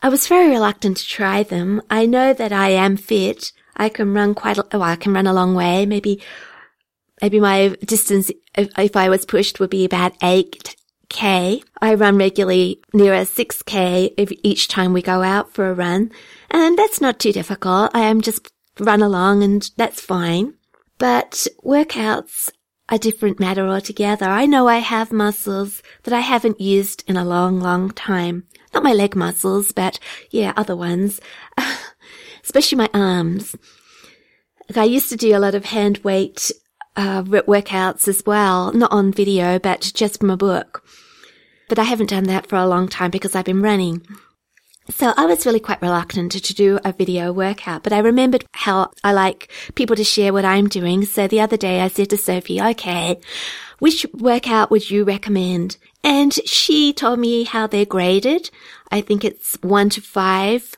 I 0.03 0.09
was 0.09 0.27
very 0.27 0.49
reluctant 0.49 0.97
to 0.97 1.05
try 1.05 1.43
them. 1.43 1.81
I 1.89 2.07
know 2.07 2.33
that 2.33 2.51
I 2.51 2.69
am 2.69 2.97
fit. 2.97 3.51
I 3.75 3.89
can 3.89 4.13
run 4.13 4.33
quite 4.33 4.57
a, 4.57 4.65
well, 4.73 4.81
I 4.81 4.95
can 4.95 5.13
run 5.13 5.27
a 5.27 5.33
long 5.33 5.53
way. 5.53 5.85
Maybe, 5.85 6.21
maybe 7.21 7.39
my 7.39 7.75
distance, 7.85 8.31
if, 8.57 8.69
if 8.77 8.95
I 8.95 9.09
was 9.09 9.25
pushed, 9.25 9.59
would 9.59 9.69
be 9.69 9.85
about 9.85 10.19
8k. 10.19 11.63
I 11.81 11.93
run 11.93 12.17
regularly 12.17 12.81
near 12.93 13.13
a 13.13 13.21
6k 13.21 14.39
each 14.43 14.67
time 14.67 14.91
we 14.91 15.03
go 15.03 15.21
out 15.21 15.53
for 15.53 15.69
a 15.69 15.73
run. 15.73 16.11
And 16.49 16.77
that's 16.77 16.99
not 16.99 17.19
too 17.19 17.31
difficult. 17.31 17.91
I 17.93 18.01
am 18.01 18.21
just 18.21 18.51
run 18.79 19.03
along 19.03 19.43
and 19.43 19.69
that's 19.77 20.01
fine. 20.01 20.55
But 20.97 21.45
workouts 21.63 22.49
are 22.89 22.95
a 22.95 22.99
different 22.99 23.39
matter 23.39 23.67
altogether. 23.67 24.25
I 24.25 24.47
know 24.47 24.67
I 24.67 24.79
have 24.79 25.11
muscles 25.11 25.81
that 26.03 26.13
I 26.13 26.19
haven't 26.19 26.59
used 26.59 27.03
in 27.07 27.17
a 27.17 27.25
long, 27.25 27.59
long 27.59 27.91
time. 27.91 28.47
Not 28.73 28.83
my 28.83 28.93
leg 28.93 29.15
muscles, 29.15 29.71
but 29.71 29.99
yeah, 30.29 30.53
other 30.55 30.75
ones. 30.75 31.19
Especially 32.43 32.77
my 32.77 32.89
arms. 32.93 33.55
I 34.75 34.85
used 34.85 35.09
to 35.09 35.17
do 35.17 35.35
a 35.35 35.39
lot 35.39 35.55
of 35.55 35.65
hand 35.65 35.99
weight 35.99 36.51
uh, 36.95 37.23
workouts 37.23 38.07
as 38.07 38.23
well, 38.25 38.71
not 38.73 38.91
on 38.91 39.11
video, 39.11 39.59
but 39.59 39.91
just 39.93 40.19
from 40.19 40.29
a 40.29 40.37
book. 40.37 40.83
But 41.69 41.79
I 41.79 41.83
haven't 41.83 42.09
done 42.09 42.25
that 42.25 42.47
for 42.47 42.57
a 42.57 42.67
long 42.67 42.87
time 42.87 43.11
because 43.11 43.35
I've 43.35 43.45
been 43.45 43.61
running. 43.61 44.05
So 44.89 45.13
I 45.15 45.25
was 45.25 45.45
really 45.45 45.59
quite 45.59 45.81
reluctant 45.81 46.33
to, 46.33 46.41
to, 46.41 46.53
do 46.53 46.79
a 46.83 46.91
video 46.91 47.31
workout, 47.31 47.83
but 47.83 47.93
I 47.93 47.99
remembered 47.99 48.45
how 48.51 48.91
I 49.03 49.13
like 49.13 49.49
people 49.75 49.95
to 49.95 50.03
share 50.03 50.33
what 50.33 50.43
I'm 50.43 50.67
doing. 50.67 51.05
So 51.05 51.27
the 51.27 51.39
other 51.39 51.55
day 51.55 51.81
I 51.81 51.87
said 51.87 52.09
to 52.09 52.17
Sophie, 52.17 52.61
okay, 52.61 53.19
which 53.79 54.05
workout 54.13 54.69
would 54.69 54.89
you 54.89 55.03
recommend? 55.03 55.77
And 56.03 56.33
she 56.45 56.93
told 56.93 57.19
me 57.19 57.43
how 57.43 57.67
they're 57.67 57.85
graded. 57.85 58.49
I 58.91 59.01
think 59.01 59.23
it's 59.23 59.57
one 59.61 59.89
to 59.91 60.01
five 60.01 60.75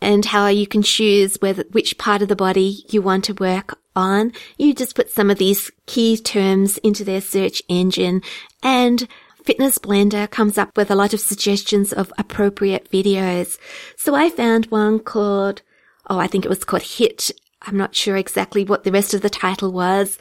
and 0.00 0.24
how 0.24 0.48
you 0.48 0.66
can 0.66 0.82
choose 0.82 1.36
whether, 1.40 1.64
which 1.70 1.96
part 1.96 2.22
of 2.22 2.28
the 2.28 2.36
body 2.36 2.84
you 2.90 3.00
want 3.00 3.24
to 3.24 3.34
work 3.34 3.78
on. 3.94 4.32
You 4.58 4.74
just 4.74 4.96
put 4.96 5.10
some 5.10 5.30
of 5.30 5.38
these 5.38 5.70
key 5.86 6.16
terms 6.16 6.78
into 6.78 7.04
their 7.04 7.20
search 7.20 7.62
engine 7.68 8.22
and 8.62 9.08
Fitness 9.44 9.78
Blender 9.78 10.30
comes 10.30 10.56
up 10.56 10.76
with 10.76 10.88
a 10.88 10.94
lot 10.94 11.12
of 11.12 11.20
suggestions 11.20 11.92
of 11.92 12.12
appropriate 12.16 12.88
videos. 12.92 13.58
So 13.96 14.14
I 14.14 14.30
found 14.30 14.66
one 14.66 15.00
called, 15.00 15.62
oh, 16.08 16.18
I 16.18 16.28
think 16.28 16.44
it 16.44 16.48
was 16.48 16.64
called 16.64 16.82
HIT. 16.84 17.32
I'm 17.62 17.76
not 17.76 17.96
sure 17.96 18.16
exactly 18.16 18.64
what 18.64 18.84
the 18.84 18.92
rest 18.92 19.14
of 19.14 19.20
the 19.20 19.30
title 19.30 19.72
was. 19.72 20.16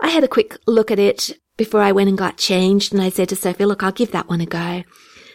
I 0.00 0.08
had 0.08 0.24
a 0.24 0.28
quick 0.28 0.56
look 0.66 0.90
at 0.90 0.98
it 0.98 1.38
before 1.60 1.82
I 1.82 1.92
went 1.92 2.08
and 2.08 2.16
got 2.16 2.38
changed 2.38 2.90
and 2.94 3.02
I 3.02 3.10
said 3.10 3.28
to 3.28 3.36
Sophie, 3.36 3.66
look, 3.66 3.82
I'll 3.82 3.92
give 3.92 4.12
that 4.12 4.30
one 4.30 4.40
a 4.40 4.46
go. 4.46 4.82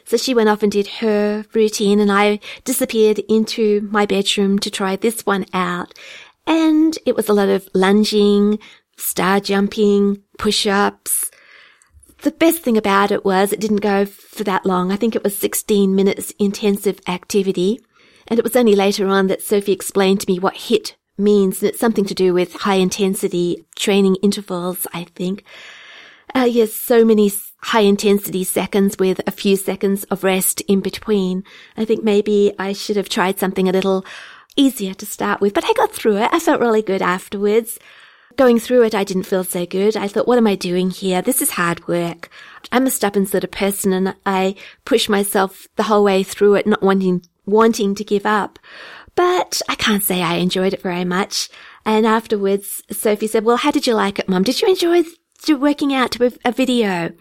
So 0.06 0.18
she 0.18 0.34
went 0.34 0.50
off 0.50 0.64
and 0.64 0.72
did 0.72 0.88
her 0.88 1.46
routine 1.54 2.00
and 2.00 2.12
I 2.12 2.40
disappeared 2.64 3.20
into 3.30 3.88
my 3.92 4.08
bedroom 4.08 4.58
to 4.60 4.72
try 4.72 4.96
this 4.96 5.24
one 5.28 5.46
out. 5.54 5.94
And 6.48 6.98
it 7.06 7.16
was 7.16 7.30
a 7.30 7.34
lot 7.34 7.50
of 7.50 7.70
lunging, 7.76 8.58
star 8.98 9.40
jumping, 9.40 10.24
push-ups, 10.40 11.30
the 12.24 12.32
best 12.32 12.64
thing 12.64 12.76
about 12.76 13.12
it 13.12 13.24
was 13.24 13.54
it 13.54 13.60
didn't 13.60 13.82
go 13.82 14.08
for 14.08 14.44
that 14.46 14.66
long. 14.66 14.92
I 14.92 14.96
think 14.96 15.16
it 15.16 15.24
was 15.24 15.38
16 15.38 15.94
minutes 15.94 16.34
intensive 16.40 17.00
activity. 17.08 17.86
And 18.28 18.40
it 18.40 18.44
was 18.44 18.56
only 18.56 18.74
later 18.76 19.06
on 19.06 19.28
that 19.28 19.44
Sophie 19.44 19.74
explained 19.74 20.22
to 20.22 20.32
me 20.32 20.40
what 20.40 20.58
HIT 20.58 20.96
means. 21.20 21.62
And 21.62 21.70
it's 21.70 21.80
something 21.80 22.06
to 22.06 22.16
do 22.16 22.34
with 22.34 22.54
high 22.54 22.82
intensity 22.88 23.68
training 23.76 24.16
intervals, 24.24 24.88
I 24.92 25.04
think. 25.04 25.44
Uh, 26.36 26.44
yes, 26.44 26.74
so 26.74 27.06
many 27.06 27.32
high 27.62 27.80
intensity 27.80 28.44
seconds 28.44 28.98
with 29.00 29.22
a 29.26 29.32
few 29.32 29.56
seconds 29.56 30.04
of 30.06 30.22
rest 30.22 30.60
in 30.68 30.82
between. 30.82 31.46
I 31.78 31.86
think 31.86 32.04
maybe 32.04 32.54
I 32.60 32.74
should 32.74 32.98
have 32.98 33.08
tried 33.08 33.40
something 33.40 33.70
a 33.70 33.72
little 33.72 34.06
easier 34.58 34.94
to 34.96 35.06
start 35.06 35.40
with, 35.40 35.54
but 35.54 35.64
I 35.64 35.72
got 35.72 35.94
through 35.94 36.18
it. 36.18 36.30
I 36.34 36.40
felt 36.40 36.60
really 36.60 36.82
good 36.82 37.02
afterwards. 37.02 37.80
Going 38.36 38.60
through 38.60 38.84
it, 38.84 38.94
I 38.94 39.06
didn't 39.06 39.24
feel 39.24 39.46
so 39.46 39.66
good. 39.66 39.96
I 39.96 40.10
thought, 40.10 40.28
what 40.28 40.38
am 40.38 40.46
I 40.46 40.56
doing 40.56 40.90
here? 40.90 41.22
This 41.22 41.42
is 41.42 41.52
hard 41.52 41.88
work. 41.88 42.30
I'm 42.70 42.86
a 42.86 42.92
stubborn 42.92 43.26
sort 43.28 43.46
of 43.46 43.52
person 43.52 43.94
and 43.94 44.14
I 44.26 44.56
push 44.84 45.08
myself 45.08 45.70
the 45.78 45.84
whole 45.84 46.04
way 46.04 46.22
through 46.24 46.56
it, 46.56 46.68
not 46.68 46.84
wanting, 46.84 47.26
wanting 47.46 47.96
to 47.96 48.04
give 48.04 48.26
up. 48.26 48.60
But 49.16 49.62
I 49.70 49.76
can't 49.76 50.04
say 50.04 50.22
I 50.22 50.36
enjoyed 50.36 50.74
it 50.74 50.82
very 50.82 51.06
much. 51.06 51.48
And 51.86 52.06
afterwards, 52.06 52.84
Sophie 52.92 53.28
said, 53.28 53.46
well, 53.46 53.56
how 53.56 53.72
did 53.72 53.88
you 53.88 53.94
like 53.94 54.20
it, 54.20 54.28
mum? 54.28 54.44
Did 54.44 54.62
you 54.62 54.68
enjoy 54.68 55.06
working 55.54 55.94
out 55.94 56.12
to 56.14 56.34
a 56.44 56.52
video? 56.52 57.12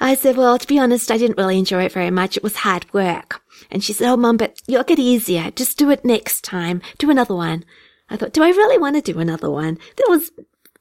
I 0.00 0.14
said, 0.16 0.36
well, 0.36 0.58
to 0.58 0.66
be 0.66 0.78
honest, 0.78 1.10
I 1.10 1.18
didn't 1.18 1.38
really 1.38 1.58
enjoy 1.58 1.84
it 1.84 1.92
very 1.92 2.10
much. 2.10 2.36
It 2.36 2.42
was 2.42 2.56
hard 2.56 2.92
work. 2.92 3.40
And 3.70 3.82
she 3.82 3.92
said, 3.92 4.10
oh, 4.10 4.16
mum, 4.16 4.36
but 4.36 4.60
you'll 4.66 4.84
get 4.84 4.98
easier. 4.98 5.50
Just 5.52 5.78
do 5.78 5.90
it 5.90 6.04
next 6.04 6.42
time. 6.42 6.82
Do 6.98 7.10
another 7.10 7.34
one. 7.34 7.64
I 8.10 8.16
thought, 8.16 8.32
do 8.32 8.42
I 8.42 8.48
really 8.48 8.78
want 8.78 8.96
to 8.96 9.12
do 9.12 9.18
another 9.20 9.50
one? 9.50 9.78
That 9.96 10.06
was, 10.08 10.30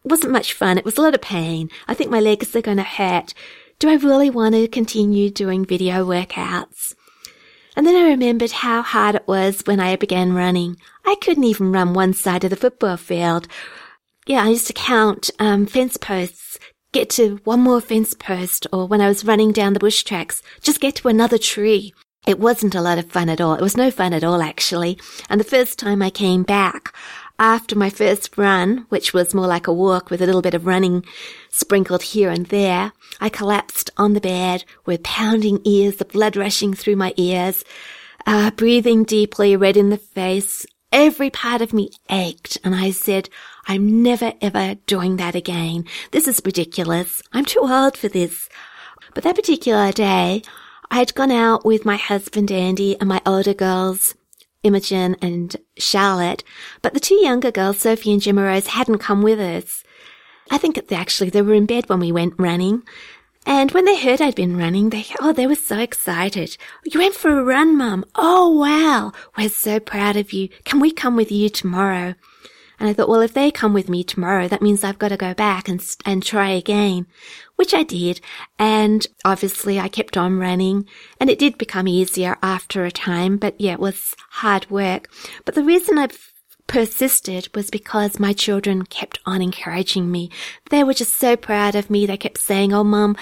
wasn't 0.04 0.34
much 0.34 0.54
fun. 0.54 0.78
It 0.78 0.86
was 0.86 0.98
a 0.98 1.02
lot 1.02 1.14
of 1.14 1.22
pain. 1.22 1.70
I 1.88 1.94
think 1.94 2.10
my 2.10 2.20
legs 2.20 2.56
are 2.56 2.62
going 2.62 2.78
to 2.78 2.84
hurt. 2.84 3.34
Do 3.80 3.90
I 3.90 3.96
really 3.96 4.30
want 4.30 4.56
to 4.56 4.68
continue 4.68 5.30
doing 5.30 5.66
video 5.66 6.06
workouts? 6.06 6.96
And 7.76 7.88
then 7.88 7.96
I 7.96 8.10
remembered 8.10 8.52
how 8.52 8.82
hard 8.82 9.16
it 9.16 9.28
was 9.28 9.62
when 9.66 9.80
I 9.80 9.96
began 9.96 10.34
running. 10.34 10.78
I 11.06 11.16
couldn't 11.16 11.44
even 11.44 11.72
run 11.72 11.94
one 11.94 12.14
side 12.14 12.44
of 12.44 12.50
the 12.50 12.56
football 12.56 12.98
field. 12.98 13.48
Yeah, 14.26 14.44
I 14.44 14.50
used 14.50 14.68
to 14.68 14.74
count 14.74 15.30
um, 15.40 15.66
fence 15.66 15.98
posts, 15.98 16.58
get 16.94 17.10
to 17.12 17.42
one 17.44 17.60
more 17.60 17.82
fence 17.82 18.14
post, 18.14 18.66
or 18.72 18.88
when 18.88 19.02
I 19.02 19.10
was 19.10 19.26
running 19.26 19.52
down 19.52 19.74
the 19.74 19.80
bush 19.80 20.04
tracks, 20.04 20.42
just 20.62 20.80
get 20.80 20.96
to 20.96 21.10
another 21.10 21.38
tree. 21.38 21.94
It 22.26 22.40
wasn't 22.40 22.74
a 22.74 22.82
lot 22.82 22.98
of 22.98 23.12
fun 23.12 23.28
at 23.28 23.42
all. 23.42 23.56
It 23.56 23.62
was 23.62 23.76
no 23.76 23.92
fun 23.92 24.14
at 24.14 24.24
all, 24.24 24.42
actually. 24.42 24.98
And 25.30 25.42
the 25.42 25.46
first 25.46 25.78
time 25.78 26.02
I 26.02 26.10
came 26.10 26.44
back, 26.44 26.96
after 27.38 27.76
my 27.76 27.90
first 27.90 28.38
run, 28.38 28.86
which 28.88 29.14
was 29.14 29.34
more 29.34 29.48
like 29.48 29.68
a 29.68 29.74
walk 29.74 30.10
with 30.10 30.22
a 30.22 30.26
little 30.26 30.42
bit 30.42 30.54
of 30.54 30.66
running 30.66 31.04
sprinkled 31.50 32.04
here 32.04 32.30
and 32.30 32.46
there, 32.46 32.94
I 33.20 33.28
collapsed 33.28 33.90
on 33.98 34.14
the 34.14 34.22
bed 34.22 34.64
with 34.86 35.04
pounding 35.04 35.60
ears, 35.66 35.98
the 35.98 36.06
blood 36.06 36.38
rushing 36.38 36.74
through 36.74 36.96
my 36.96 37.14
ears, 37.18 37.66
uh, 38.26 38.52
breathing 38.52 39.04
deeply, 39.04 39.58
red 39.58 39.76
in 39.76 39.90
the 39.90 39.98
face. 39.98 40.66
Every 40.94 41.30
part 41.30 41.62
of 41.62 41.74
me 41.74 41.90
ached 42.10 42.58
and 42.64 42.74
I 42.74 42.92
said, 42.92 43.28
I'm 43.68 44.04
never 44.04 44.34
ever 44.42 44.76
doing 44.86 45.18
that 45.18 45.36
again. 45.36 45.86
This 46.12 46.28
is 46.28 46.42
ridiculous. 46.44 47.22
I'm 47.32 47.46
too 47.46 47.62
old 47.62 47.98
for 47.98 48.10
this. 48.10 48.50
But 49.14 49.24
that 49.24 49.36
particular 49.36 49.92
day, 49.92 50.42
I 50.92 50.98
had 50.98 51.16
gone 51.16 51.32
out 51.32 51.66
with 51.66 51.86
my 51.86 51.96
husband 51.96 52.52
Andy 52.52 53.00
and 53.00 53.08
my 53.08 53.22
older 53.26 53.54
girls, 53.54 54.16
Imogen 54.64 55.16
and 55.22 55.56
Charlotte, 55.78 56.44
but 56.82 56.94
the 56.94 57.00
two 57.00 57.16
younger 57.16 57.52
girls, 57.52 57.80
Sophie 57.80 58.12
and 58.12 58.22
Gemma 58.22 58.44
Rose, 58.44 58.68
hadn't 58.68 59.00
come 59.00 59.22
with 59.22 59.40
us. 59.40 59.84
I 60.52 60.58
think 60.58 60.80
actually 60.92 61.30
they 61.30 61.42
were 61.42 61.54
in 61.54 61.66
bed 61.66 61.90
when 61.90 62.00
we 62.00 62.12
went 62.12 62.36
running. 62.38 62.84
And 63.46 63.72
when 63.72 63.86
they 63.86 64.00
heard 64.00 64.22
I'd 64.22 64.36
been 64.36 64.58
running, 64.58 64.90
they, 64.90 65.06
oh, 65.20 65.34
they 65.34 65.48
were 65.48 65.56
so 65.56 65.78
excited. 65.78 66.58
You 66.86 67.00
went 67.00 67.16
for 67.16 67.38
a 67.38 67.44
run, 67.44 67.78
Mum. 67.78 68.06
Oh, 68.16 68.58
wow. 68.58 69.12
We're 69.38 69.50
so 69.50 69.80
proud 69.80 70.16
of 70.16 70.32
you. 70.32 70.50
Can 70.64 70.80
we 70.80 70.92
come 70.92 71.16
with 71.16 71.32
you 71.32 71.50
tomorrow? 71.50 72.16
And 72.84 72.90
I 72.90 72.94
thought, 72.94 73.08
well, 73.08 73.22
if 73.22 73.34
they 73.34 73.50
come 73.50 73.74
with 73.74 73.88
me 73.88 74.04
tomorrow, 74.04 74.50
that 74.50 74.62
means 74.62 74.84
I've 74.84 75.00
got 75.00 75.08
to 75.08 75.16
go 75.16 75.34
back 75.34 75.70
and, 75.70 75.82
and 76.06 76.22
try 76.22 76.50
again 76.50 77.08
which 77.56 77.74
I 77.74 77.84
did. 77.84 78.20
And 78.60 79.08
obviously 79.24 79.80
I 79.80 79.88
kept 79.88 80.18
on 80.18 80.38
running 80.38 80.86
and 81.18 81.30
it 81.30 81.40
did 81.40 81.58
become 81.58 81.88
easier 81.88 82.36
after 82.44 82.84
a 82.84 82.92
time, 82.92 83.38
but 83.38 83.56
yeah, 83.58 83.72
it 83.72 83.80
was 83.80 84.14
hard 84.32 84.70
work. 84.70 85.10
But 85.46 85.56
the 85.56 85.64
reason 85.64 85.98
I 85.98 86.10
persisted 86.68 87.48
was 87.56 87.70
because 87.70 88.20
my 88.20 88.34
children 88.34 88.84
kept 88.84 89.18
on 89.26 89.42
encouraging 89.42 90.12
me. 90.12 90.30
They 90.72 90.84
were 90.84 90.94
just 90.94 91.16
so 91.16 91.38
proud 91.38 91.74
of 91.74 91.90
me. 91.90 92.06
They 92.06 92.18
kept 92.18 92.40
saying, 92.40 92.74
Oh, 92.74 92.84
mum, 92.84 93.16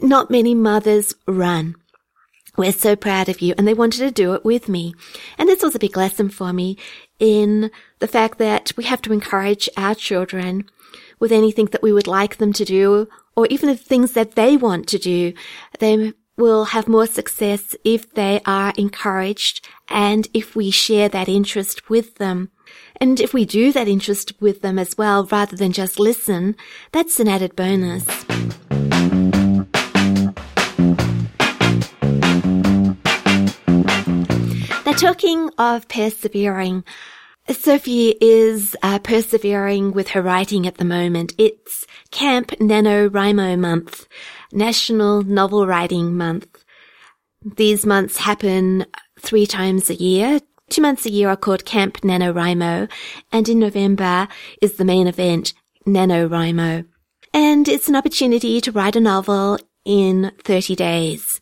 not 0.00 0.30
many 0.30 0.54
mothers 0.54 1.14
run. 1.26 1.76
We're 2.56 2.72
so 2.72 2.96
proud 2.96 3.28
of 3.28 3.40
you. 3.40 3.54
And 3.56 3.66
they 3.66 3.74
wanted 3.74 3.98
to 4.00 4.10
do 4.10 4.34
it 4.34 4.44
with 4.44 4.68
me. 4.68 4.94
And 5.38 5.48
this 5.48 5.62
was 5.62 5.74
a 5.74 5.78
big 5.78 5.96
lesson 5.96 6.28
for 6.28 6.52
me 6.52 6.76
in 7.18 7.70
the 7.98 8.08
fact 8.08 8.38
that 8.38 8.72
we 8.76 8.84
have 8.84 9.02
to 9.02 9.12
encourage 9.12 9.68
our 9.76 9.94
children 9.94 10.68
with 11.18 11.32
anything 11.32 11.66
that 11.66 11.82
we 11.82 11.92
would 11.92 12.06
like 12.06 12.36
them 12.36 12.52
to 12.52 12.64
do 12.64 13.08
or 13.36 13.46
even 13.46 13.68
the 13.68 13.76
things 13.76 14.12
that 14.12 14.34
they 14.34 14.56
want 14.56 14.86
to 14.88 14.98
do, 14.98 15.32
they 15.78 16.12
will 16.36 16.66
have 16.66 16.88
more 16.88 17.06
success 17.06 17.74
if 17.84 18.12
they 18.14 18.40
are 18.46 18.72
encouraged 18.76 19.66
and 19.88 20.28
if 20.34 20.56
we 20.56 20.70
share 20.70 21.08
that 21.08 21.28
interest 21.28 21.88
with 21.88 22.16
them. 22.16 22.50
And 22.96 23.20
if 23.20 23.32
we 23.32 23.44
do 23.44 23.72
that 23.72 23.88
interest 23.88 24.32
with 24.40 24.62
them 24.62 24.78
as 24.78 24.96
well, 24.96 25.24
rather 25.26 25.56
than 25.56 25.72
just 25.72 25.98
listen, 25.98 26.56
that's 26.90 27.20
an 27.20 27.28
added 27.28 27.54
bonus. 27.56 28.04
Now, 34.92 34.98
talking 34.98 35.48
of 35.56 35.88
persevering, 35.88 36.84
Sophie 37.48 38.14
is 38.20 38.76
uh, 38.82 38.98
persevering 38.98 39.92
with 39.92 40.08
her 40.08 40.20
writing 40.20 40.66
at 40.66 40.76
the 40.76 40.84
moment. 40.84 41.32
It's 41.38 41.86
Camp 42.10 42.50
NaNoWriMo 42.60 43.58
Month, 43.58 44.06
National 44.52 45.22
Novel 45.22 45.66
Writing 45.66 46.14
Month. 46.18 46.62
These 47.42 47.86
months 47.86 48.18
happen 48.18 48.84
three 49.18 49.46
times 49.46 49.88
a 49.88 49.94
year. 49.94 50.40
Two 50.68 50.82
months 50.82 51.06
a 51.06 51.10
year 51.10 51.30
are 51.30 51.36
called 51.38 51.64
Camp 51.64 52.02
NaNoWriMo, 52.02 52.90
and 53.32 53.48
in 53.48 53.58
November 53.58 54.28
is 54.60 54.74
the 54.74 54.84
main 54.84 55.06
event, 55.06 55.54
NaNoWriMo. 55.86 56.84
And 57.32 57.66
it's 57.66 57.88
an 57.88 57.96
opportunity 57.96 58.60
to 58.60 58.72
write 58.72 58.96
a 58.96 59.00
novel 59.00 59.58
in 59.86 60.32
30 60.44 60.76
days. 60.76 61.40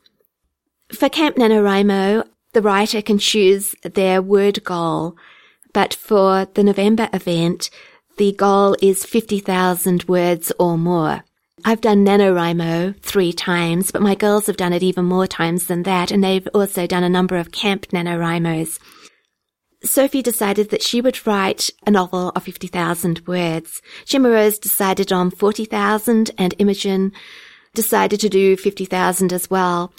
For 0.93 1.09
Camp 1.09 1.35
NaNoWriMo, 1.35 2.29
the 2.53 2.63
writer 2.63 3.01
can 3.03 3.19
choose 3.19 3.75
their 3.83 4.21
word 4.21 4.63
goal 4.65 5.17
but 5.73 5.95
for 5.95 6.47
the 6.55 6.65
November 6.65 7.09
event, 7.13 7.71
the 8.17 8.33
goal 8.33 8.77
is 8.83 9.05
50,000 9.05 10.05
words 10.05 10.53
or 10.59 10.77
more. 10.77 11.25
I've 11.65 11.81
done 11.81 12.07
NaNoWriMo 12.07 13.01
three 13.03 13.33
times, 13.33 13.91
but 13.91 14.03
my 14.03 14.15
girls 14.15 14.47
have 14.47 14.57
done 14.57 14.73
it 14.73 14.83
even 14.83 15.05
more 15.05 15.27
times 15.27 15.67
than 15.67 15.83
that, 15.83 16.11
and 16.11 16.25
they've 16.25 16.49
also 16.55 16.87
done 16.87 17.05
a 17.05 17.09
number 17.09 17.37
of 17.37 17.53
camp 17.53 17.89
NaNoWriMos. 17.89 18.79
Sophie 19.85 20.23
decided 20.23 20.71
that 20.71 20.83
she 20.83 21.01
would 21.01 21.27
write 21.27 21.71
a 21.87 21.91
novel 21.91 22.31
of 22.35 22.43
50,000 22.43 23.27
words. 23.27 23.81
Gemma 24.05 24.31
Rose 24.31 24.59
decided 24.59 25.13
on 25.13 25.31
40,000 25.31 26.31
and 26.37 26.55
Imogen 26.59 27.13
decided 27.75 28.21
to 28.21 28.29
do 28.29 28.57
50,000 28.57 29.33
as 29.33 29.49
well. 29.49 29.93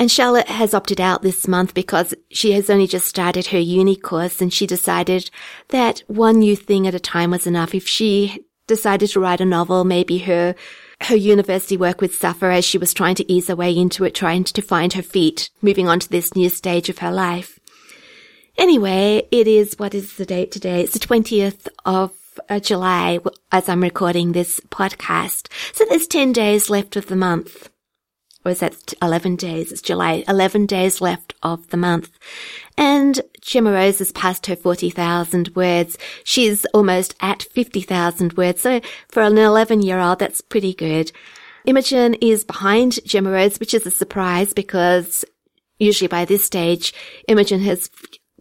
And 0.00 0.10
Charlotte 0.10 0.48
has 0.48 0.72
opted 0.72 0.98
out 0.98 1.20
this 1.20 1.46
month 1.46 1.74
because 1.74 2.14
she 2.30 2.52
has 2.52 2.70
only 2.70 2.86
just 2.86 3.06
started 3.06 3.48
her 3.48 3.58
uni 3.58 3.96
course 3.96 4.40
and 4.40 4.50
she 4.50 4.66
decided 4.66 5.30
that 5.68 6.02
one 6.06 6.38
new 6.38 6.56
thing 6.56 6.86
at 6.86 6.94
a 6.94 6.98
time 6.98 7.32
was 7.32 7.46
enough. 7.46 7.74
If 7.74 7.86
she 7.86 8.42
decided 8.66 9.10
to 9.10 9.20
write 9.20 9.42
a 9.42 9.44
novel, 9.44 9.84
maybe 9.84 10.16
her 10.20 10.54
her 11.02 11.16
university 11.16 11.76
work 11.76 12.00
would 12.00 12.12
suffer 12.12 12.50
as 12.50 12.64
she 12.64 12.78
was 12.78 12.94
trying 12.94 13.14
to 13.16 13.30
ease 13.30 13.48
her 13.48 13.56
way 13.56 13.76
into 13.76 14.04
it, 14.04 14.14
trying 14.14 14.44
to 14.44 14.62
find 14.62 14.94
her 14.94 15.02
feet, 15.02 15.50
moving 15.60 15.86
on 15.86 16.00
to 16.00 16.08
this 16.08 16.34
new 16.34 16.48
stage 16.48 16.88
of 16.88 16.98
her 16.98 17.12
life. 17.12 17.60
Anyway, 18.56 19.28
it 19.30 19.46
is, 19.46 19.74
what 19.78 19.94
is 19.94 20.16
the 20.16 20.24
date 20.24 20.50
today? 20.50 20.80
It's 20.82 20.94
the 20.94 20.98
20th 20.98 21.68
of 21.84 22.12
uh, 22.48 22.58
July 22.58 23.18
as 23.52 23.68
I'm 23.68 23.82
recording 23.82 24.32
this 24.32 24.60
podcast. 24.70 25.48
So 25.74 25.84
there's 25.84 26.06
10 26.06 26.32
days 26.32 26.70
left 26.70 26.96
of 26.96 27.06
the 27.06 27.16
month 27.16 27.68
or 28.44 28.52
is 28.52 28.60
that 28.60 28.94
11 29.02 29.36
days? 29.36 29.70
It's 29.70 29.82
July, 29.82 30.24
11 30.26 30.66
days 30.66 31.00
left 31.00 31.34
of 31.42 31.68
the 31.68 31.76
month. 31.76 32.10
And 32.78 33.20
Gemma 33.40 33.72
Rose 33.72 33.98
has 33.98 34.12
passed 34.12 34.46
her 34.46 34.56
40,000 34.56 35.50
words. 35.54 35.98
She's 36.24 36.64
almost 36.66 37.14
at 37.20 37.42
50,000 37.42 38.34
words. 38.34 38.62
So 38.62 38.80
for 39.08 39.22
an 39.22 39.36
11 39.36 39.82
year 39.82 39.98
old, 39.98 40.18
that's 40.18 40.40
pretty 40.40 40.72
good. 40.72 41.12
Imogen 41.66 42.14
is 42.14 42.44
behind 42.44 42.98
Gemma 43.04 43.30
Rose, 43.30 43.60
which 43.60 43.74
is 43.74 43.84
a 43.84 43.90
surprise 43.90 44.54
because 44.54 45.24
usually 45.78 46.08
by 46.08 46.24
this 46.24 46.44
stage, 46.44 46.94
Imogen 47.28 47.60
has 47.60 47.90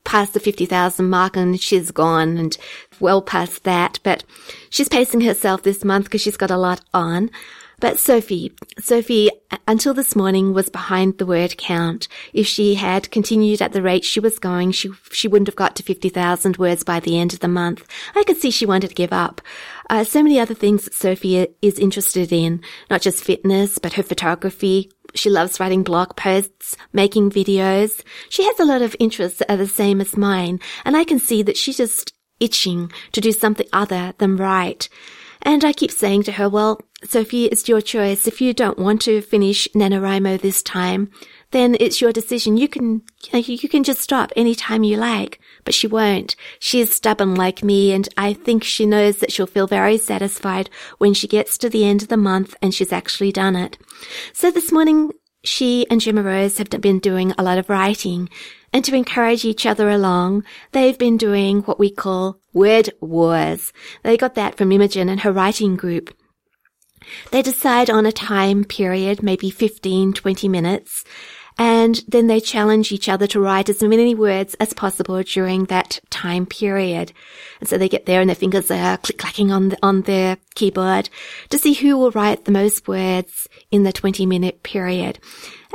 passed 0.05 0.33
the 0.33 0.39
50,000 0.39 1.09
mark 1.09 1.35
and 1.35 1.59
she's 1.59 1.91
gone 1.91 2.37
and 2.37 2.57
well 2.99 3.21
past 3.21 3.63
that, 3.65 3.99
but 4.03 4.23
she's 4.69 4.89
pacing 4.89 5.21
herself 5.21 5.63
this 5.63 5.83
month 5.83 6.05
because 6.05 6.21
she's 6.21 6.37
got 6.37 6.51
a 6.51 6.57
lot 6.57 6.81
on. 6.93 7.29
But 7.79 7.97
Sophie, 7.97 8.51
Sophie, 8.77 9.29
until 9.67 9.93
this 9.93 10.15
morning 10.15 10.53
was 10.53 10.69
behind 10.69 11.17
the 11.17 11.25
word 11.25 11.57
count. 11.57 12.09
If 12.33 12.45
she 12.45 12.75
had 12.75 13.09
continued 13.09 13.61
at 13.61 13.71
the 13.71 13.81
rate 13.81 14.03
she 14.03 14.19
was 14.19 14.37
going, 14.37 14.71
she, 14.71 14.89
she 15.11 15.29
wouldn't 15.29 15.47
have 15.47 15.55
got 15.55 15.75
to 15.77 15.83
50,000 15.83 16.57
words 16.57 16.83
by 16.83 16.99
the 16.99 17.17
end 17.17 17.33
of 17.33 17.39
the 17.39 17.47
month. 17.47 17.87
I 18.15 18.23
could 18.23 18.37
see 18.37 18.51
she 18.51 18.65
wanted 18.65 18.89
to 18.89 18.95
give 18.95 19.13
up. 19.13 19.41
Uh, 19.89 20.03
so 20.03 20.21
many 20.21 20.39
other 20.39 20.53
things 20.53 20.83
that 20.83 20.93
Sophie 20.93 21.47
is 21.61 21.79
interested 21.79 22.33
in, 22.33 22.61
not 22.89 23.01
just 23.01 23.23
fitness, 23.23 23.77
but 23.77 23.93
her 23.93 24.03
photography. 24.03 24.91
She 25.15 25.29
loves 25.29 25.59
writing 25.59 25.83
blog 25.83 26.15
posts, 26.17 26.75
making 26.91 27.31
videos. 27.31 28.03
She 28.29 28.43
has 28.43 28.59
a 28.59 28.65
lot 28.65 28.81
of 28.81 28.95
interests 28.99 29.39
that 29.39 29.51
are 29.51 29.57
the 29.57 29.67
same 29.67 30.01
as 30.01 30.17
mine, 30.17 30.59
and 30.85 30.97
I 30.97 31.05
can 31.05 31.19
see 31.19 31.43
that 31.43 31.57
she's 31.57 31.77
just 31.77 32.13
itching 32.39 32.91
to 33.13 33.21
do 33.21 33.31
something 33.31 33.67
other 33.73 34.13
than 34.17 34.37
write. 34.37 34.89
And 35.41 35.63
I 35.63 35.73
keep 35.73 35.91
saying 35.91 36.23
to 36.23 36.33
her, 36.33 36.49
well, 36.49 36.81
Sophie, 37.05 37.45
it's 37.45 37.69
your 37.69 37.79
choice. 37.79 38.27
If 38.27 38.41
you 38.41 38.53
don't 38.53 38.77
want 38.77 39.01
to 39.03 39.21
finish 39.21 39.69
NaNoWriMo 39.73 40.41
this 40.41 40.61
time, 40.61 41.09
then 41.51 41.77
it's 41.79 42.01
your 42.01 42.11
decision. 42.11 42.57
You 42.57 42.67
can, 42.67 43.03
you 43.31 43.69
can 43.69 43.83
just 43.85 44.01
stop 44.01 44.33
anytime 44.35 44.83
you 44.83 44.97
like, 44.97 45.39
but 45.63 45.73
she 45.73 45.87
won't. 45.87 46.35
She 46.59 46.81
is 46.81 46.93
stubborn 46.93 47.35
like 47.35 47.63
me 47.63 47.93
and 47.93 48.09
I 48.17 48.33
think 48.33 48.63
she 48.65 48.85
knows 48.85 49.17
that 49.17 49.31
she'll 49.31 49.47
feel 49.47 49.65
very 49.65 49.97
satisfied 49.97 50.69
when 50.97 51.13
she 51.13 51.27
gets 51.27 51.57
to 51.59 51.69
the 51.69 51.85
end 51.85 52.01
of 52.01 52.09
the 52.09 52.17
month 52.17 52.55
and 52.61 52.73
she's 52.73 52.91
actually 52.91 53.31
done 53.31 53.55
it. 53.55 53.77
So 54.33 54.51
this 54.51 54.71
morning, 54.71 55.11
she 55.41 55.89
and 55.89 56.01
Gemma 56.01 56.21
Rose 56.21 56.57
have 56.57 56.69
been 56.69 56.99
doing 56.99 57.33
a 57.37 57.43
lot 57.43 57.57
of 57.57 57.69
writing 57.69 58.29
and 58.73 58.83
to 58.85 58.95
encourage 58.95 59.45
each 59.45 59.65
other 59.65 59.89
along, 59.89 60.43
they've 60.73 60.97
been 60.97 61.17
doing 61.17 61.61
what 61.61 61.79
we 61.79 61.89
call 61.89 62.39
word 62.53 62.89
wars. 62.99 63.71
They 64.03 64.17
got 64.17 64.35
that 64.35 64.57
from 64.57 64.71
Imogen 64.71 65.09
and 65.09 65.21
her 65.21 65.31
writing 65.31 65.75
group. 65.75 66.13
They 67.31 67.41
decide 67.41 67.89
on 67.89 68.05
a 68.05 68.11
time 68.11 68.63
period, 68.63 69.23
maybe 69.23 69.49
15, 69.49 70.13
20 70.13 70.47
minutes, 70.47 71.03
And 71.59 72.01
then 72.07 72.27
they 72.27 72.39
challenge 72.39 72.93
each 72.93 73.09
other 73.09 73.27
to 73.27 73.41
write 73.41 73.67
as 73.67 73.83
many 73.83 74.15
words 74.15 74.55
as 74.61 74.71
possible 74.71 75.21
during 75.23 75.65
that 75.65 75.99
time 76.09 76.45
period. 76.45 77.11
And 77.59 77.67
so 77.67 77.77
they 77.77 77.89
get 77.89 78.05
there 78.05 78.21
and 78.21 78.29
their 78.29 78.35
fingers 78.35 78.71
are 78.71 78.97
click 78.97 79.17
clacking 79.17 79.51
on 79.51 79.69
the, 79.69 79.77
on 79.83 80.03
their 80.03 80.37
keyboard 80.55 81.09
to 81.49 81.59
see 81.59 81.73
who 81.73 81.97
will 81.97 82.11
write 82.11 82.45
the 82.45 82.53
most 82.53 82.87
words 82.87 83.49
in 83.71 83.83
the 83.83 83.91
20 83.91 84.25
minute 84.25 84.63
period. 84.63 85.19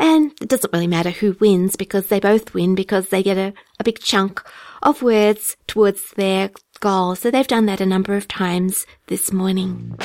And 0.01 0.33
it 0.41 0.49
doesn't 0.49 0.73
really 0.73 0.87
matter 0.87 1.11
who 1.11 1.37
wins 1.39 1.77
because 1.77 2.07
they 2.07 2.19
both 2.19 2.55
win 2.55 2.75
because 2.75 3.11
they 3.11 3.23
get 3.23 3.37
a, 3.37 3.53
a 3.79 3.85
big 3.85 3.99
chunk 3.99 4.43
of 4.83 5.03
words 5.03 5.55
towards 5.67 6.13
their 6.13 6.51
goal. 6.81 7.15
So 7.15 7.31
they've 7.31 7.47
done 7.47 7.67
that 7.67 7.83
a 7.83 7.87
number 7.87 8.17
of 8.17 8.27
times 8.27 8.87
this 9.09 9.33
morning. 9.33 9.99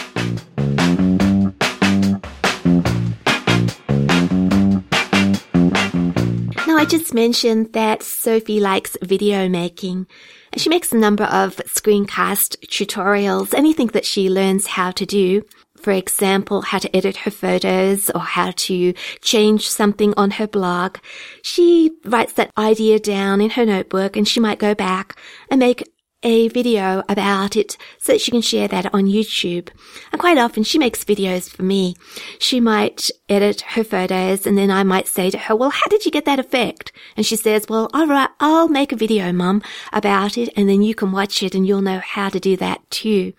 I 6.80 6.86
just 6.86 7.14
mentioned 7.14 7.74
that 7.74 8.04
Sophie 8.04 8.62
likes 8.62 8.96
video 9.02 9.50
making. 9.50 10.08
And 10.54 10.62
she 10.62 10.70
makes 10.70 10.94
a 10.94 10.98
number 10.98 11.26
of 11.26 11.58
screencast 11.66 12.56
tutorials, 12.68 13.54
anything 13.54 13.88
that 13.88 14.06
she 14.06 14.30
learns 14.30 14.66
how 14.66 14.92
to 14.92 15.06
do. 15.06 15.44
For 15.76 15.92
example, 15.92 16.62
how 16.62 16.80
to 16.80 16.96
edit 16.96 17.18
her 17.18 17.32
photos 17.32 18.10
or 18.12 18.22
how 18.22 18.52
to 18.52 18.94
change 19.22 19.68
something 19.68 20.14
on 20.16 20.32
her 20.32 20.48
blog. 20.48 21.00
She 21.42 21.92
writes 22.06 22.32
that 22.34 22.52
idea 22.58 22.98
down 22.98 23.42
in 23.42 23.50
her 23.52 23.66
notebook 23.66 24.16
and 24.16 24.26
she 24.26 24.40
might 24.40 24.58
go 24.58 24.74
back 24.74 25.20
and 25.52 25.60
make 25.60 25.84
a 26.24 26.50
video 26.50 27.04
about 27.08 27.56
it 27.56 27.78
so 27.98 28.12
that 28.12 28.22
she 28.22 28.32
can 28.32 28.42
share 28.42 28.68
that 28.68 28.94
on 28.94 29.06
YouTube. 29.06 29.70
And 30.12 30.20
quite 30.20 30.38
often 30.38 30.64
she 30.64 30.78
makes 30.78 31.04
videos 31.04 31.50
for 31.50 31.64
me. 31.64 31.96
She 32.40 32.60
might 32.60 33.10
edit 33.30 33.62
her 33.62 33.84
photos 33.84 34.46
and 34.46 34.58
then 34.58 34.70
I 34.70 34.84
might 34.84 35.08
say 35.08 35.30
to 35.30 35.38
her, 35.38 35.56
well, 35.56 35.70
how 35.70 35.88
did 35.90 36.06
you 36.06 36.12
get 36.12 36.26
that 36.26 36.40
effect? 36.40 36.92
And 37.16 37.26
she 37.26 37.36
says, 37.36 37.68
well, 37.70 37.90
all 37.94 38.08
right, 38.08 38.30
I'll 38.40 38.68
make 38.68 38.92
a 38.92 38.98
video, 38.98 39.32
mum, 39.32 39.62
about 39.94 40.38
it 40.38 40.50
and 40.56 40.68
then 40.68 40.82
you 40.82 40.94
can 40.94 41.12
watch 41.12 41.42
it 41.42 41.56
and 41.56 41.66
you'll 41.66 41.82
know 41.82 42.00
how 42.00 42.30
to 42.30 42.40
do 42.40 42.58
that 42.58 42.90
too. 42.90 43.34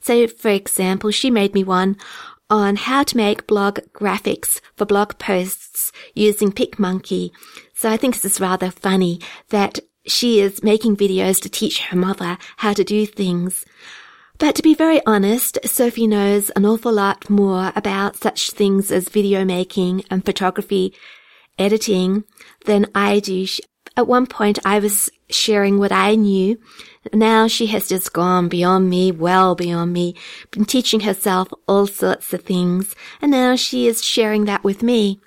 So 0.00 0.26
for 0.26 0.48
example, 0.48 1.10
she 1.10 1.30
made 1.30 1.54
me 1.54 1.64
one 1.64 1.96
on 2.48 2.76
how 2.76 3.02
to 3.02 3.16
make 3.16 3.46
blog 3.46 3.78
graphics 3.94 4.60
for 4.76 4.84
blog 4.84 5.18
posts 5.18 5.90
using 6.14 6.52
PicMonkey. 6.52 7.30
So 7.74 7.90
I 7.90 7.96
think 7.96 8.14
this 8.14 8.24
is 8.26 8.40
rather 8.40 8.70
funny 8.70 9.20
that 9.48 9.78
she 10.06 10.40
is 10.40 10.62
making 10.62 10.96
videos 10.96 11.40
to 11.42 11.48
teach 11.48 11.80
her 11.82 11.96
mother 11.96 12.38
how 12.56 12.72
to 12.72 12.84
do 12.84 13.06
things. 13.06 13.64
But 14.38 14.54
to 14.56 14.62
be 14.62 14.74
very 14.74 15.00
honest, 15.06 15.58
Sophie 15.64 16.06
knows 16.06 16.50
an 16.50 16.66
awful 16.66 16.92
lot 16.92 17.30
more 17.30 17.72
about 17.76 18.16
such 18.16 18.50
things 18.50 18.90
as 18.90 19.08
video 19.08 19.44
making 19.44 20.04
and 20.10 20.24
photography 20.24 20.94
editing 21.58 22.24
than 22.64 22.86
I 22.94 23.20
do. 23.20 23.46
At 23.96 24.08
one 24.08 24.26
point 24.26 24.58
I 24.64 24.78
was 24.78 25.10
sharing 25.30 25.78
what 25.78 25.92
I 25.92 26.14
knew. 26.14 26.58
Now 27.12 27.46
she 27.46 27.66
has 27.66 27.88
just 27.88 28.12
gone 28.12 28.48
beyond 28.48 28.88
me, 28.88 29.12
well 29.12 29.54
beyond 29.54 29.92
me, 29.92 30.16
been 30.50 30.64
teaching 30.64 31.00
herself 31.00 31.48
all 31.68 31.86
sorts 31.86 32.32
of 32.32 32.42
things, 32.42 32.94
and 33.20 33.30
now 33.30 33.54
she 33.56 33.86
is 33.86 34.04
sharing 34.04 34.46
that 34.46 34.64
with 34.64 34.82
me. 34.82 35.20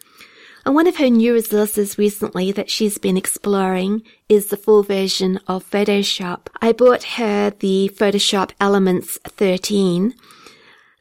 And 0.65 0.73
one 0.73 0.87
of 0.87 0.97
her 0.97 1.09
new 1.09 1.33
resources 1.33 1.99
recently 1.99 2.51
that 2.53 2.71
she's 2.71 2.97
been 2.97 3.17
exploring 3.17 4.01
is 4.27 4.47
the 4.47 4.57
full 4.57 4.81
version 4.83 5.39
of 5.47 5.69
Photoshop. 5.69 6.47
I 6.61 6.71
bought 6.71 7.03
her 7.03 7.51
the 7.51 7.91
Photoshop 7.93 8.51
Elements 8.59 9.19
13, 9.25 10.15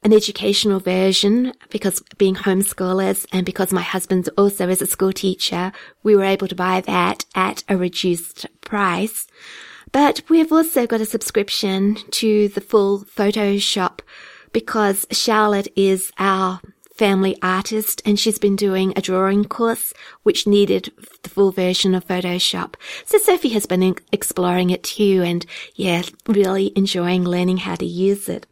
an 0.03 0.13
educational 0.13 0.79
version 0.79 1.55
because 1.71 2.03
being 2.19 2.35
homeschoolers 2.35 3.27
and 3.33 3.47
because 3.47 3.73
my 3.73 3.81
husband 3.81 4.29
also 4.37 4.69
is 4.69 4.83
a 4.83 4.87
school 4.87 5.13
teacher, 5.13 5.73
we 6.03 6.15
were 6.15 6.25
able 6.25 6.49
to 6.49 6.55
buy 6.55 6.83
that 6.83 7.25
at 7.35 7.65
a 7.69 7.77
reduced 7.77 8.47
price. 8.61 9.27
But 9.91 10.21
we've 10.29 10.53
also 10.53 10.87
got 10.87 11.01
a 11.01 11.07
subscription 11.07 11.97
to 12.11 12.49
the 12.49 12.61
full 12.61 13.05
Photoshop 13.05 14.01
because 14.53 15.07
Charlotte 15.11 15.69
is 15.77 16.13
our 16.19 16.61
family 16.95 17.37
artist 17.43 18.01
and 18.07 18.19
she's 18.19 18.39
been 18.39 18.57
doing 18.57 18.93
a 18.97 19.03
drawing 19.03 19.45
course 19.45 19.93
which 20.23 20.47
needed 20.47 20.93
the 21.23 21.29
full 21.29 21.51
version 21.51 21.95
of 21.95 22.07
Photoshop. 22.07 22.75
So 23.05 23.19
Sophie 23.19 23.49
has 23.51 23.67
been 23.67 23.97
exploring 24.13 24.71
it 24.71 24.85
too 24.85 25.23
and 25.25 25.45
yeah, 25.75 26.03
really 26.27 26.73
enjoying 26.77 27.25
learning 27.25 27.59
how 27.59 27.75
to 27.75 27.87
use 27.87 28.29
it. 28.29 28.47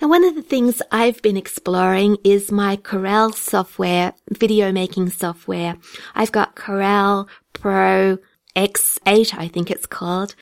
And 0.00 0.10
one 0.10 0.24
of 0.24 0.34
the 0.34 0.42
things 0.42 0.82
I've 0.90 1.22
been 1.22 1.36
exploring 1.36 2.16
is 2.24 2.50
my 2.50 2.76
Corel 2.76 3.32
software, 3.32 4.12
video 4.30 4.72
making 4.72 5.10
software. 5.10 5.76
I've 6.16 6.32
got 6.32 6.56
Corel 6.56 7.28
Pro 7.52 8.18
X8, 8.56 9.38
I 9.38 9.48
think 9.48 9.70
it's 9.70 9.86
called. 9.86 10.34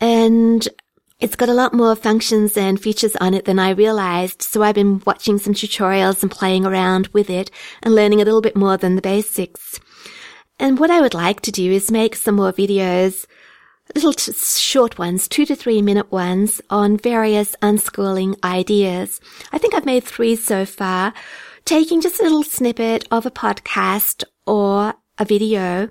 And 0.00 0.68
it's 1.22 1.36
got 1.36 1.48
a 1.48 1.54
lot 1.54 1.72
more 1.72 1.94
functions 1.94 2.56
and 2.56 2.80
features 2.80 3.14
on 3.20 3.32
it 3.32 3.44
than 3.44 3.60
I 3.60 3.70
realized, 3.70 4.42
so 4.42 4.60
I've 4.60 4.74
been 4.74 5.00
watching 5.06 5.38
some 5.38 5.54
tutorials 5.54 6.20
and 6.20 6.30
playing 6.30 6.66
around 6.66 7.06
with 7.12 7.30
it 7.30 7.48
and 7.80 7.94
learning 7.94 8.20
a 8.20 8.24
little 8.24 8.40
bit 8.40 8.56
more 8.56 8.76
than 8.76 8.96
the 8.96 9.02
basics. 9.02 9.78
And 10.58 10.80
what 10.80 10.90
I 10.90 11.00
would 11.00 11.14
like 11.14 11.40
to 11.42 11.52
do 11.52 11.70
is 11.70 11.92
make 11.92 12.16
some 12.16 12.34
more 12.34 12.52
videos, 12.52 13.24
little 13.94 14.12
t- 14.12 14.32
short 14.32 14.98
ones, 14.98 15.28
two 15.28 15.46
to 15.46 15.54
three 15.54 15.80
minute 15.80 16.10
ones 16.10 16.60
on 16.70 16.96
various 16.96 17.54
unschooling 17.62 18.34
ideas. 18.42 19.20
I 19.52 19.58
think 19.58 19.74
I've 19.74 19.86
made 19.86 20.02
three 20.02 20.34
so 20.34 20.66
far, 20.66 21.14
taking 21.64 22.00
just 22.00 22.18
a 22.18 22.24
little 22.24 22.42
snippet 22.42 23.06
of 23.12 23.26
a 23.26 23.30
podcast 23.30 24.24
or 24.44 24.94
a 25.18 25.24
video, 25.24 25.88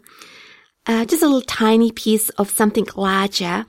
uh, 0.88 1.06
just 1.06 1.24
a 1.24 1.26
little 1.26 1.42
tiny 1.42 1.90
piece 1.90 2.28
of 2.32 2.50
something 2.50 2.88
larger 2.98 3.66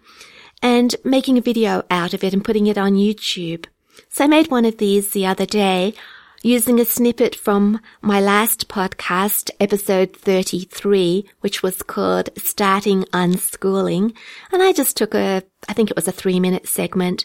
and 0.62 0.94
making 1.04 1.36
a 1.36 1.42
video 1.42 1.84
out 1.90 2.14
of 2.14 2.24
it 2.24 2.32
and 2.32 2.44
putting 2.44 2.66
it 2.66 2.78
on 2.78 2.94
YouTube. 2.94 3.66
So 4.08 4.24
I 4.24 4.28
made 4.28 4.50
one 4.50 4.64
of 4.64 4.78
these 4.78 5.10
the 5.10 5.26
other 5.26 5.46
day 5.46 5.94
using 6.42 6.80
a 6.80 6.84
snippet 6.84 7.34
from 7.34 7.80
my 8.00 8.20
last 8.20 8.68
podcast, 8.68 9.50
episode 9.60 10.16
33, 10.16 11.28
which 11.40 11.62
was 11.62 11.82
called 11.82 12.30
Starting 12.36 13.04
Unschooling. 13.12 14.14
And 14.50 14.62
I 14.62 14.72
just 14.72 14.96
took 14.96 15.14
a, 15.14 15.42
I 15.68 15.72
think 15.72 15.90
it 15.90 15.96
was 15.96 16.08
a 16.08 16.12
three 16.12 16.40
minute 16.40 16.68
segment 16.68 17.24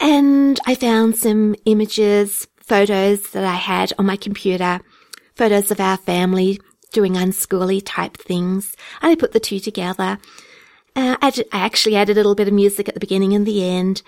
and 0.00 0.60
I 0.66 0.74
found 0.74 1.16
some 1.16 1.54
images, 1.64 2.46
photos 2.58 3.30
that 3.30 3.44
I 3.44 3.54
had 3.54 3.92
on 3.98 4.06
my 4.06 4.16
computer, 4.16 4.80
photos 5.34 5.70
of 5.70 5.80
our 5.80 5.96
family 5.96 6.60
doing 6.92 7.14
unschooly 7.14 7.82
type 7.84 8.16
things. 8.16 8.74
And 9.00 9.10
I 9.10 9.14
put 9.14 9.32
the 9.32 9.40
two 9.40 9.60
together 9.60 10.18
uh, 10.96 11.16
I, 11.20 11.32
I 11.52 11.58
actually 11.58 11.94
added 11.94 12.16
a 12.16 12.20
little 12.20 12.34
bit 12.34 12.48
of 12.48 12.54
music 12.54 12.88
at 12.88 12.94
the 12.94 13.00
beginning 13.00 13.34
and 13.34 13.46
the 13.46 13.64
end 13.64 14.02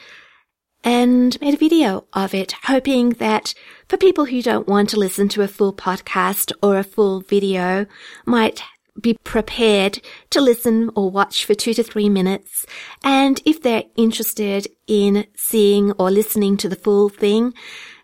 and 0.85 1.41
made 1.41 1.55
a 1.55 1.59
video 1.59 2.07
of 2.13 2.35
it, 2.35 2.53
hoping 2.65 3.11
that 3.11 3.53
for 3.89 3.97
people 3.97 4.27
who 4.27 4.43
don't 4.43 4.69
want 4.69 4.89
to 4.91 4.99
listen 4.99 5.29
to 5.29 5.43
a 5.43 5.49
full 5.49 5.73
podcast 5.73 6.53
or 6.63 6.79
a 6.79 6.85
full 6.85 7.21
video 7.21 7.87
might 8.25 8.63
be 9.01 9.17
prepared 9.25 10.01
to 10.31 10.41
listen 10.41 10.91
or 10.95 11.11
watch 11.11 11.45
for 11.45 11.55
two 11.55 11.75
to 11.75 11.83
three 11.83 12.09
minutes. 12.09 12.67
And 13.05 13.41
if 13.45 13.63
they're 13.63 13.85
interested 13.97 14.67
in 14.87 15.27
seeing 15.37 15.93
or 15.93 16.11
listening 16.11 16.57
to 16.59 16.69
the 16.69 16.77
full 16.77 17.09
thing, 17.09 17.55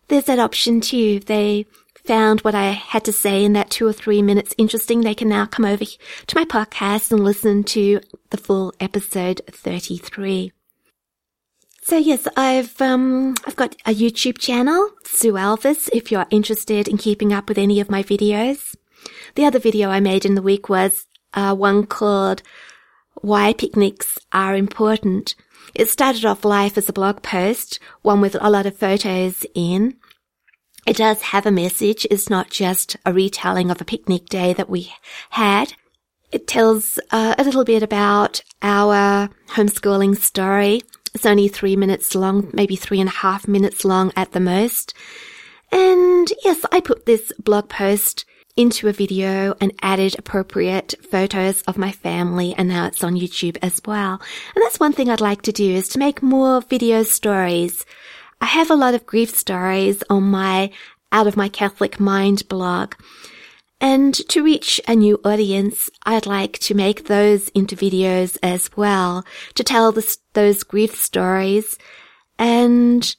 there's 0.08 0.24
that 0.24 0.38
option 0.38 0.80
too. 0.80 1.20
They 1.20 1.66
found 2.04 2.40
what 2.40 2.54
I 2.54 2.72
had 2.72 3.04
to 3.04 3.12
say 3.12 3.44
in 3.44 3.54
that 3.54 3.70
two 3.70 3.86
or 3.86 3.92
three 3.92 4.22
minutes 4.22 4.54
interesting, 4.58 5.00
they 5.00 5.14
can 5.14 5.28
now 5.28 5.46
come 5.46 5.64
over 5.64 5.84
to 5.84 6.36
my 6.36 6.44
podcast 6.44 7.10
and 7.10 7.24
listen 7.24 7.64
to 7.64 8.00
the 8.30 8.36
full 8.36 8.74
episode 8.80 9.40
33. 9.50 10.52
So 11.82 11.98
yes, 11.98 12.26
I've 12.36 12.80
um 12.80 13.34
I've 13.46 13.56
got 13.56 13.76
a 13.84 13.94
YouTube 13.94 14.38
channel, 14.38 14.90
Sue 15.04 15.34
Elvis, 15.34 15.90
if 15.92 16.10
you're 16.10 16.26
interested 16.30 16.88
in 16.88 16.96
keeping 16.96 17.32
up 17.32 17.48
with 17.48 17.58
any 17.58 17.78
of 17.78 17.90
my 17.90 18.02
videos. 18.02 18.74
The 19.34 19.44
other 19.44 19.58
video 19.58 19.90
I 19.90 20.00
made 20.00 20.24
in 20.24 20.34
the 20.34 20.42
week 20.42 20.70
was 20.70 21.06
uh, 21.34 21.54
one 21.54 21.84
called 21.84 22.42
Why 23.20 23.52
Picnics 23.52 24.18
Are 24.32 24.56
Important. 24.56 25.34
It 25.74 25.90
started 25.90 26.24
off 26.24 26.44
life 26.44 26.78
as 26.78 26.88
a 26.88 26.92
blog 26.92 27.22
post, 27.22 27.80
one 28.00 28.22
with 28.22 28.36
a 28.40 28.48
lot 28.48 28.64
of 28.64 28.78
photos 28.78 29.44
in. 29.54 29.96
It 30.86 30.96
does 30.96 31.22
have 31.22 31.46
a 31.46 31.50
message. 31.50 32.06
It's 32.10 32.28
not 32.28 32.50
just 32.50 32.96
a 33.06 33.12
retelling 33.12 33.70
of 33.70 33.80
a 33.80 33.84
picnic 33.84 34.26
day 34.26 34.52
that 34.52 34.68
we 34.68 34.92
had. 35.30 35.74
It 36.30 36.46
tells 36.46 36.98
uh, 37.10 37.34
a 37.38 37.44
little 37.44 37.64
bit 37.64 37.82
about 37.82 38.42
our 38.60 39.30
homeschooling 39.50 40.16
story. 40.16 40.82
It's 41.14 41.26
only 41.26 41.48
three 41.48 41.76
minutes 41.76 42.14
long, 42.14 42.50
maybe 42.52 42.76
three 42.76 43.00
and 43.00 43.08
a 43.08 43.12
half 43.12 43.46
minutes 43.46 43.84
long 43.84 44.12
at 44.16 44.32
the 44.32 44.40
most. 44.40 44.94
And 45.70 46.30
yes, 46.44 46.64
I 46.72 46.80
put 46.80 47.06
this 47.06 47.32
blog 47.38 47.68
post 47.68 48.24
into 48.56 48.88
a 48.88 48.92
video 48.92 49.54
and 49.60 49.72
added 49.82 50.16
appropriate 50.18 50.94
photos 51.10 51.62
of 51.62 51.76
my 51.76 51.90
family 51.90 52.54
and 52.56 52.68
now 52.68 52.86
it's 52.86 53.02
on 53.02 53.14
YouTube 53.14 53.56
as 53.62 53.80
well. 53.84 54.20
And 54.54 54.62
that's 54.62 54.78
one 54.78 54.92
thing 54.92 55.08
I'd 55.08 55.20
like 55.20 55.42
to 55.42 55.52
do 55.52 55.68
is 55.68 55.88
to 55.90 55.98
make 55.98 56.22
more 56.22 56.60
video 56.60 57.02
stories 57.02 57.84
I 58.44 58.48
have 58.48 58.70
a 58.70 58.76
lot 58.76 58.92
of 58.92 59.06
grief 59.06 59.34
stories 59.34 60.02
on 60.10 60.24
my 60.24 60.70
Out 61.10 61.26
of 61.26 61.34
My 61.34 61.48
Catholic 61.48 61.98
Mind 61.98 62.46
blog. 62.46 62.94
And 63.80 64.12
to 64.28 64.44
reach 64.44 64.82
a 64.86 64.94
new 64.94 65.18
audience, 65.24 65.88
I'd 66.02 66.26
like 66.26 66.58
to 66.58 66.74
make 66.74 67.06
those 67.06 67.48
into 67.48 67.74
videos 67.74 68.36
as 68.42 68.68
well, 68.76 69.24
to 69.54 69.64
tell 69.64 69.92
the, 69.92 70.14
those 70.34 70.62
grief 70.62 70.94
stories 70.94 71.78
and 72.38 73.16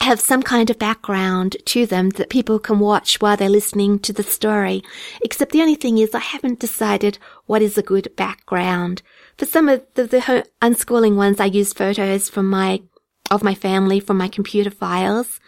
have 0.00 0.20
some 0.20 0.40
kind 0.40 0.70
of 0.70 0.78
background 0.78 1.56
to 1.66 1.84
them 1.84 2.10
that 2.10 2.30
people 2.30 2.60
can 2.60 2.78
watch 2.78 3.20
while 3.20 3.36
they're 3.36 3.48
listening 3.48 3.98
to 3.98 4.12
the 4.12 4.22
story. 4.22 4.84
Except 5.24 5.50
the 5.50 5.62
only 5.62 5.74
thing 5.74 5.98
is 5.98 6.14
I 6.14 6.20
haven't 6.20 6.60
decided 6.60 7.18
what 7.46 7.60
is 7.60 7.76
a 7.76 7.82
good 7.82 8.14
background. 8.14 9.02
For 9.36 9.46
some 9.46 9.68
of 9.68 9.84
the, 9.94 10.04
the 10.04 10.46
unschooling 10.62 11.16
ones, 11.16 11.40
I 11.40 11.46
used 11.46 11.76
photos 11.76 12.28
from 12.28 12.48
my, 12.48 12.82
of 13.30 13.42
my 13.42 13.54
family 13.54 14.00
from 14.00 14.18
my 14.18 14.28
computer 14.28 14.70
files. 14.70 15.40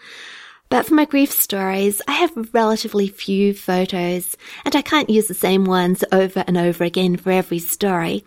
But 0.69 0.87
for 0.87 0.95
my 0.95 1.05
grief 1.05 1.31
stories, 1.31 2.01
I 2.09 2.13
have 2.13 2.55
relatively 2.55 3.09
few 3.09 3.53
photos 3.53 4.37
and 4.65 4.75
I 4.75 4.81
can't 4.81 5.11
use 5.11 5.29
the 5.29 5.35
same 5.35 5.67
ones 5.67 6.03
over 6.11 6.45
and 6.47 6.57
over 6.57 6.83
again 6.83 7.17
for 7.19 7.31
every 7.31 7.59
story. 7.59 8.25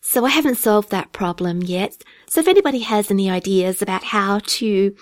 So 0.00 0.24
I 0.24 0.30
haven't 0.30 0.58
solved 0.58 0.90
that 0.90 1.12
problem 1.12 1.62
yet. 1.62 2.04
So 2.28 2.40
if 2.40 2.48
anybody 2.48 2.80
has 2.80 3.10
any 3.10 3.28
ideas 3.28 3.82
about 3.82 4.04
how 4.04 4.38
to 4.38 4.94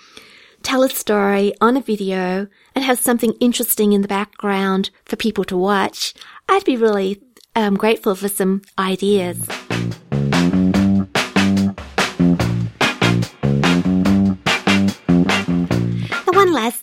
tell 0.63 0.83
a 0.83 0.89
story 0.89 1.53
on 1.61 1.77
a 1.77 1.81
video 1.81 2.47
and 2.75 2.83
have 2.83 2.99
something 2.99 3.33
interesting 3.39 3.93
in 3.93 4.01
the 4.01 4.07
background 4.07 4.89
for 5.05 5.15
people 5.15 5.43
to 5.45 5.57
watch, 5.57 6.13
I'd 6.49 6.65
be 6.65 6.75
really 6.75 7.21
um, 7.55 7.75
grateful 7.75 8.15
for 8.15 8.27
some 8.27 8.61
ideas. 8.77 9.47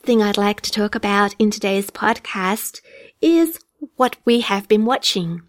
Thing 0.06 0.22
I'd 0.22 0.36
like 0.36 0.60
to 0.60 0.70
talk 0.70 0.94
about 0.94 1.34
in 1.36 1.50
today's 1.50 1.90
podcast 1.90 2.80
is 3.20 3.58
what 3.96 4.14
we 4.24 4.40
have 4.40 4.68
been 4.68 4.84
watching. 4.84 5.42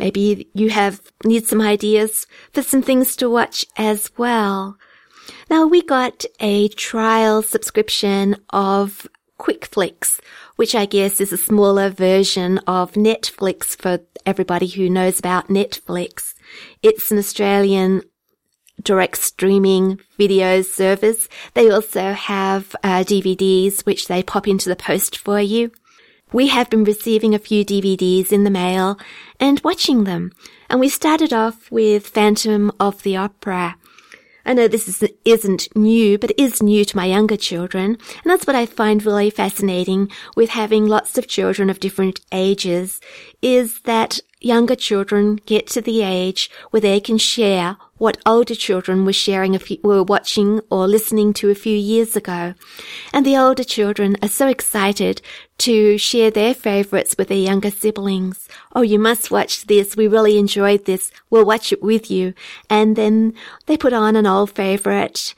Maybe 0.00 0.48
you 0.52 0.70
have 0.70 1.00
need 1.24 1.46
some 1.46 1.60
ideas 1.60 2.26
for 2.50 2.62
some 2.62 2.82
things 2.82 3.14
to 3.16 3.30
watch 3.30 3.64
as 3.76 4.10
well. 4.16 4.76
Now 5.48 5.68
we 5.68 5.80
got 5.80 6.24
a 6.40 6.66
trial 6.70 7.40
subscription 7.40 8.34
of 8.50 9.06
QuickFlix, 9.38 10.18
which 10.56 10.74
I 10.74 10.86
guess 10.86 11.20
is 11.20 11.32
a 11.32 11.36
smaller 11.36 11.88
version 11.88 12.58
of 12.66 12.94
Netflix 12.94 13.80
for 13.80 14.00
everybody 14.26 14.66
who 14.66 14.90
knows 14.90 15.20
about 15.20 15.46
Netflix. 15.46 16.34
It's 16.82 17.12
an 17.12 17.18
Australian 17.18 18.02
direct 18.82 19.18
streaming 19.18 20.00
video 20.18 20.62
service. 20.62 21.28
They 21.54 21.70
also 21.70 22.12
have 22.12 22.74
uh, 22.82 23.04
DVDs 23.04 23.86
which 23.86 24.08
they 24.08 24.22
pop 24.22 24.46
into 24.46 24.68
the 24.68 24.76
post 24.76 25.16
for 25.16 25.40
you. 25.40 25.70
We 26.32 26.48
have 26.48 26.68
been 26.68 26.84
receiving 26.84 27.34
a 27.34 27.38
few 27.38 27.64
DVDs 27.64 28.32
in 28.32 28.44
the 28.44 28.50
mail 28.50 28.98
and 29.38 29.60
watching 29.60 30.04
them. 30.04 30.32
And 30.68 30.80
we 30.80 30.88
started 30.88 31.32
off 31.32 31.70
with 31.70 32.08
Phantom 32.08 32.72
of 32.80 33.02
the 33.04 33.16
Opera. 33.16 33.76
I 34.46 34.52
know 34.52 34.68
this 34.68 34.88
is, 34.88 35.08
isn't 35.24 35.68
new, 35.74 36.18
but 36.18 36.32
it 36.32 36.40
is 36.40 36.62
new 36.62 36.84
to 36.84 36.96
my 36.96 37.06
younger 37.06 37.36
children. 37.36 37.84
And 37.94 38.24
that's 38.24 38.46
what 38.46 38.56
I 38.56 38.66
find 38.66 39.04
really 39.04 39.30
fascinating 39.30 40.10
with 40.36 40.50
having 40.50 40.86
lots 40.86 41.16
of 41.16 41.28
children 41.28 41.70
of 41.70 41.80
different 41.80 42.20
ages 42.32 43.00
is 43.40 43.80
that 43.82 44.20
younger 44.44 44.76
children 44.76 45.36
get 45.46 45.66
to 45.68 45.80
the 45.80 46.02
age 46.02 46.50
where 46.70 46.80
they 46.80 47.00
can 47.00 47.18
share 47.18 47.76
what 47.96 48.18
older 48.26 48.54
children 48.54 49.04
were 49.04 49.12
sharing 49.12 49.54
a 49.54 49.58
few, 49.58 49.78
were 49.82 50.02
watching 50.02 50.60
or 50.70 50.86
listening 50.86 51.32
to 51.32 51.50
a 51.50 51.54
few 51.54 51.76
years 51.76 52.16
ago. 52.16 52.54
And 53.12 53.24
the 53.24 53.36
older 53.36 53.64
children 53.64 54.16
are 54.22 54.28
so 54.28 54.48
excited 54.48 55.22
to 55.58 55.96
share 55.96 56.30
their 56.30 56.54
favorites 56.54 57.14
with 57.16 57.28
their 57.28 57.38
younger 57.38 57.70
siblings. 57.70 58.48
Oh, 58.74 58.82
you 58.82 58.98
must 58.98 59.30
watch 59.30 59.66
this. 59.66 59.96
We 59.96 60.08
really 60.08 60.38
enjoyed 60.38 60.84
this. 60.84 61.10
We'll 61.30 61.46
watch 61.46 61.72
it 61.72 61.82
with 61.82 62.10
you. 62.10 62.34
And 62.68 62.96
then 62.96 63.34
they 63.66 63.76
put 63.76 63.92
on 63.92 64.16
an 64.16 64.26
old 64.26 64.50
favorite 64.50 65.34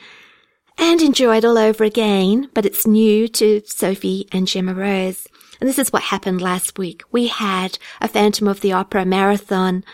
and 0.78 1.00
enjoy 1.00 1.38
it 1.38 1.44
all 1.44 1.58
over 1.58 1.84
again, 1.84 2.50
but 2.52 2.66
it's 2.66 2.86
new 2.86 3.28
to 3.28 3.62
Sophie 3.64 4.28
and 4.32 4.46
Gemma 4.46 4.74
Rose. 4.74 5.26
And 5.60 5.68
this 5.68 5.78
is 5.78 5.92
what 5.92 6.04
happened 6.04 6.40
last 6.40 6.78
week. 6.78 7.02
We 7.10 7.28
had 7.28 7.78
a 8.00 8.08
Phantom 8.08 8.48
of 8.48 8.60
the 8.60 8.72
Opera 8.72 9.04
marathon. 9.04 9.84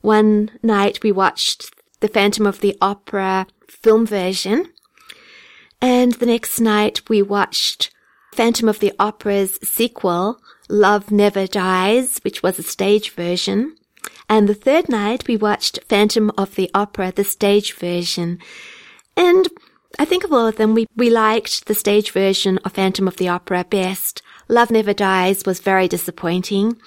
One 0.00 0.50
night 0.62 1.02
we 1.02 1.12
watched 1.12 1.70
the 2.00 2.08
Phantom 2.08 2.46
of 2.46 2.60
the 2.60 2.76
Opera 2.80 3.46
film 3.68 4.06
version. 4.06 4.70
And 5.80 6.12
the 6.14 6.26
next 6.26 6.60
night 6.60 7.08
we 7.08 7.22
watched 7.22 7.90
Phantom 8.32 8.68
of 8.68 8.80
the 8.80 8.92
Opera's 8.98 9.58
sequel, 9.62 10.40
Love 10.68 11.10
Never 11.10 11.46
Dies, 11.46 12.18
which 12.22 12.42
was 12.42 12.58
a 12.58 12.62
stage 12.62 13.10
version. 13.10 13.76
And 14.28 14.48
the 14.48 14.54
third 14.54 14.88
night 14.88 15.28
we 15.28 15.36
watched 15.36 15.78
Phantom 15.88 16.32
of 16.38 16.54
the 16.54 16.70
Opera, 16.72 17.12
the 17.14 17.24
stage 17.24 17.74
version. 17.74 18.38
And 19.16 19.48
I 19.98 20.04
think 20.04 20.24
of 20.24 20.32
all 20.32 20.46
of 20.46 20.56
them, 20.56 20.74
we, 20.74 20.86
we 20.96 21.10
liked 21.10 21.66
the 21.66 21.74
stage 21.74 22.12
version 22.12 22.58
of 22.58 22.72
Phantom 22.72 23.06
of 23.06 23.18
the 23.18 23.28
Opera 23.28 23.64
best. 23.64 24.22
Love 24.52 24.70
Never 24.70 24.92
Dies 24.92 25.44
was 25.46 25.60
very 25.60 25.88
disappointing. 25.88 26.78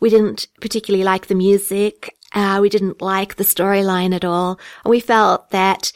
We 0.00 0.10
didn't 0.10 0.48
particularly 0.60 1.04
like 1.04 1.28
the 1.28 1.34
music. 1.34 2.16
Uh, 2.34 2.58
we 2.60 2.68
didn't 2.68 3.00
like 3.00 3.36
the 3.36 3.44
storyline 3.44 4.14
at 4.14 4.24
all. 4.24 4.58
And 4.84 4.90
we 4.90 5.00
felt 5.00 5.50
that 5.50 5.92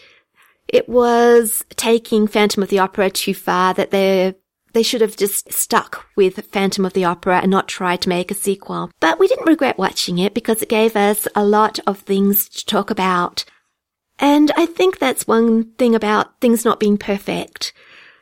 it 0.68 0.88
was 0.88 1.64
taking 1.70 2.28
Phantom 2.28 2.62
of 2.62 2.68
the 2.68 2.78
Opera 2.78 3.10
too 3.10 3.34
far, 3.34 3.74
that 3.74 3.90
they 3.90 4.34
they 4.72 4.84
should 4.84 5.00
have 5.00 5.16
just 5.16 5.52
stuck 5.52 6.06
with 6.16 6.46
Phantom 6.52 6.84
of 6.84 6.92
the 6.92 7.04
Opera 7.04 7.40
and 7.40 7.50
not 7.50 7.66
tried 7.66 8.00
to 8.02 8.08
make 8.08 8.30
a 8.30 8.34
sequel. 8.34 8.92
But 9.00 9.18
we 9.18 9.26
didn't 9.26 9.48
regret 9.48 9.78
watching 9.78 10.18
it 10.18 10.32
because 10.32 10.62
it 10.62 10.68
gave 10.68 10.94
us 10.94 11.26
a 11.34 11.44
lot 11.44 11.80
of 11.88 11.98
things 11.98 12.48
to 12.50 12.64
talk 12.64 12.88
about. 12.88 13.44
And 14.20 14.52
I 14.56 14.66
think 14.66 14.98
that's 14.98 15.26
one 15.26 15.72
thing 15.72 15.96
about 15.96 16.40
things 16.40 16.64
not 16.64 16.78
being 16.78 16.98
perfect. 16.98 17.72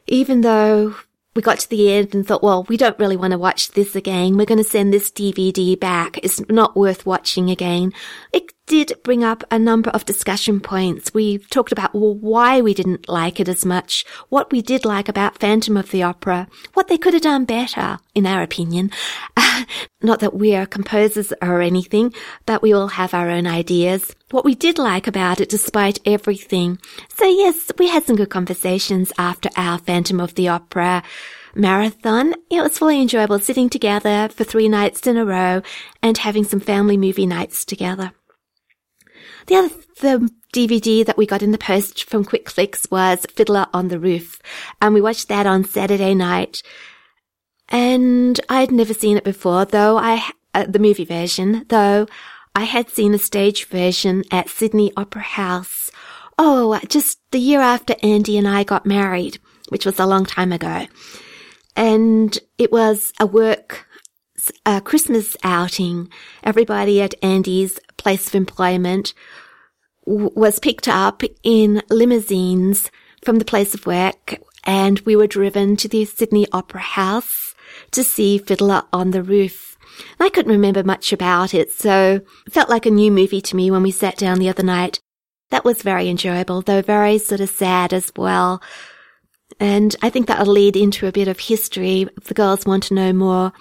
Even 0.07 0.41
though 0.41 0.97
we 1.35 1.43
got 1.43 1.61
to 1.61 1.71
the 1.71 1.93
end 1.93 2.15
and 2.15 2.27
thought, 2.27 2.43
well, 2.43 2.65
we 2.65 2.77
don't 2.77 2.99
really 2.99 3.17
want 3.17 3.33
to 3.33 3.39
watch 3.39 3.71
this 3.73 3.95
again. 3.95 4.37
We're 4.37 4.47
going 4.47 4.59
to 4.59 4.65
send 4.65 4.93
this 4.93 5.11
DVD 5.11 5.79
back. 5.79 6.19
It's 6.23 6.41
not 6.49 6.77
worth 6.77 7.07
watching 7.07 7.51
again. 7.51 7.93
It 8.33 8.53
did 8.69 8.93
bring 9.03 9.25
up 9.25 9.43
a 9.51 9.59
number 9.59 9.89
of 9.91 10.05
discussion 10.05 10.61
points. 10.61 11.15
We 11.15 11.39
talked 11.39 11.73
about 11.73 11.95
well, 11.95 12.15
why 12.15 12.61
we 12.61 12.75
didn't 12.75 13.09
like 13.09 13.41
it 13.41 13.49
as 13.49 13.65
much, 13.65 14.05
what 14.29 14.53
we 14.53 14.61
did 14.61 14.85
like 14.85 15.09
about 15.09 15.39
Phantom 15.39 15.77
of 15.79 15.91
the 15.91 16.03
Opera, 16.03 16.47
what 16.75 16.87
they 16.89 16.99
could 16.99 17.15
have 17.15 17.23
done 17.23 17.47
better, 17.47 17.99
in 18.15 18.27
our 18.27 18.43
opinion. 18.43 18.91
not 20.03 20.21
that 20.21 20.35
we 20.35 20.55
are 20.55 20.67
composers 20.67 21.33
or 21.41 21.63
anything, 21.63 22.13
but 22.45 22.61
we 22.61 22.75
all 22.75 22.89
have 22.89 23.15
our 23.15 23.31
own 23.31 23.47
ideas. 23.47 24.15
What 24.31 24.45
we 24.45 24.55
did 24.55 24.79
like 24.79 25.07
about 25.07 25.41
it 25.41 25.49
despite 25.49 25.99
everything. 26.05 26.79
So 27.17 27.27
yes, 27.27 27.73
we 27.79 27.89
had 27.89 28.05
some 28.05 28.17
good 28.17 28.31
conversations 28.31 29.13
after 29.17 29.49
our 29.57 29.79
Phantom 29.79 30.21
of 30.21 30.35
the 30.35 30.49
Opera 30.49 31.03
marathon. 31.55 32.35
It 32.51 32.61
was 32.61 32.77
fully 32.77 33.01
enjoyable 33.01 33.39
sitting 33.39 33.71
together 33.71 34.29
for 34.29 34.45
three 34.45 34.69
nights 34.69 35.07
in 35.07 35.17
a 35.17 35.25
row 35.25 35.63
and 36.03 36.19
having 36.19 36.45
some 36.45 36.61
family 36.61 36.99
movie 36.99 37.27
nights 37.27 37.65
together. 37.65 38.13
The 39.49 39.57
other, 39.57 39.71
the 40.01 40.31
DVD 40.53 41.07
that 41.07 41.17
we 41.17 41.25
got 41.25 41.43
in 41.43 41.53
the 41.53 41.59
post 41.59 42.05
from 42.05 42.27
QuickFlix 42.27 42.91
was 42.91 43.25
Fiddler 43.35 43.67
on 43.73 43.89
the 43.89 43.99
Roof. 43.99 44.43
And 44.83 44.93
we 44.93 45.01
watched 45.01 45.29
that 45.29 45.47
on 45.47 45.65
Saturday 45.65 46.15
night. 46.15 46.63
And 47.71 48.39
I 48.51 48.61
had 48.61 48.71
never 48.71 48.93
seen 48.93 49.17
it 49.17 49.25
before, 49.25 49.65
though 49.65 49.97
I, 49.97 50.23
uh, 50.53 50.67
the 50.69 50.79
movie 50.79 51.07
version, 51.07 51.65
though 51.69 52.07
I 52.55 52.65
had 52.65 52.91
seen 52.91 53.15
a 53.15 53.19
stage 53.19 53.67
version 53.69 54.23
at 54.31 54.51
Sydney 54.51 54.93
Opera 54.99 55.23
House. 55.23 55.91
Oh, 56.39 56.79
just 56.87 57.19
the 57.31 57.41
year 57.41 57.63
after 57.63 57.95
Andy 58.03 58.37
and 58.37 58.47
I 58.47 58.65
got 58.65 58.85
married, 58.85 59.39
which 59.71 59.87
was 59.87 59.99
a 59.99 60.07
long 60.07 60.27
time 60.27 60.53
ago. 60.53 60.87
And 61.75 62.39
it 62.59 62.71
was 62.71 63.15
a 63.19 63.25
work 63.25 63.88
a 64.67 64.81
Christmas 64.81 65.37
outing. 65.43 66.11
Everybody 66.43 67.01
at 67.01 67.15
Andy's 67.23 67.79
place 67.97 68.27
of 68.29 68.35
employment 68.35 69.15
was 70.05 70.59
picked 70.59 70.89
up 70.89 71.23
in 71.43 71.83
limousines 71.91 72.91
from 73.25 73.39
the 73.39 73.45
place 73.45 73.75
of 73.75 73.87
work 73.87 74.39
and 74.65 75.01
we 75.01 75.17
were 75.17 75.27
driven 75.27 75.77
to 75.77 75.89
the 75.89 76.05
Sydney 76.05 76.47
Opera 76.53 76.81
House 76.81 77.55
to 77.91 78.05
see 78.05 78.39
Fiddler 78.39 78.83
on 78.93 79.11
the 79.11 79.23
Roof. 79.23 79.77
I 80.21 80.29
couldn't 80.29 80.53
remember 80.53 80.85
much 80.85 81.13
about 81.13 81.55
it, 81.55 81.73
so 81.73 82.21
it 82.47 82.53
felt 82.53 82.69
like 82.69 82.87
a 82.87 82.91
new 82.91 83.11
movie 83.11 83.41
to 83.41 83.57
me 83.57 83.71
when 83.71 83.83
we 83.83 83.91
sat 83.91 84.17
down 84.17 84.39
the 84.39 84.49
other 84.49 84.63
night. 84.63 85.01
That 85.51 85.65
was 85.65 85.83
very 85.83 86.09
enjoyable, 86.09 86.61
though 86.63 86.83
very 86.83 87.19
sort 87.19 87.41
of 87.41 87.51
sad 87.51 87.93
as 87.93 88.13
well. 88.17 88.63
And 89.59 89.97
I 90.03 90.11
think 90.11 90.27
that'll 90.27 90.53
lead 90.53 90.77
into 90.77 91.07
a 91.07 91.13
bit 91.13 91.27
of 91.29 91.41
history 91.41 92.07
if 92.17 92.25
the 92.25 92.35
girls 92.35 92.67
want 92.67 92.85
to 92.85 92.95
know 92.95 93.13
more 93.13 93.53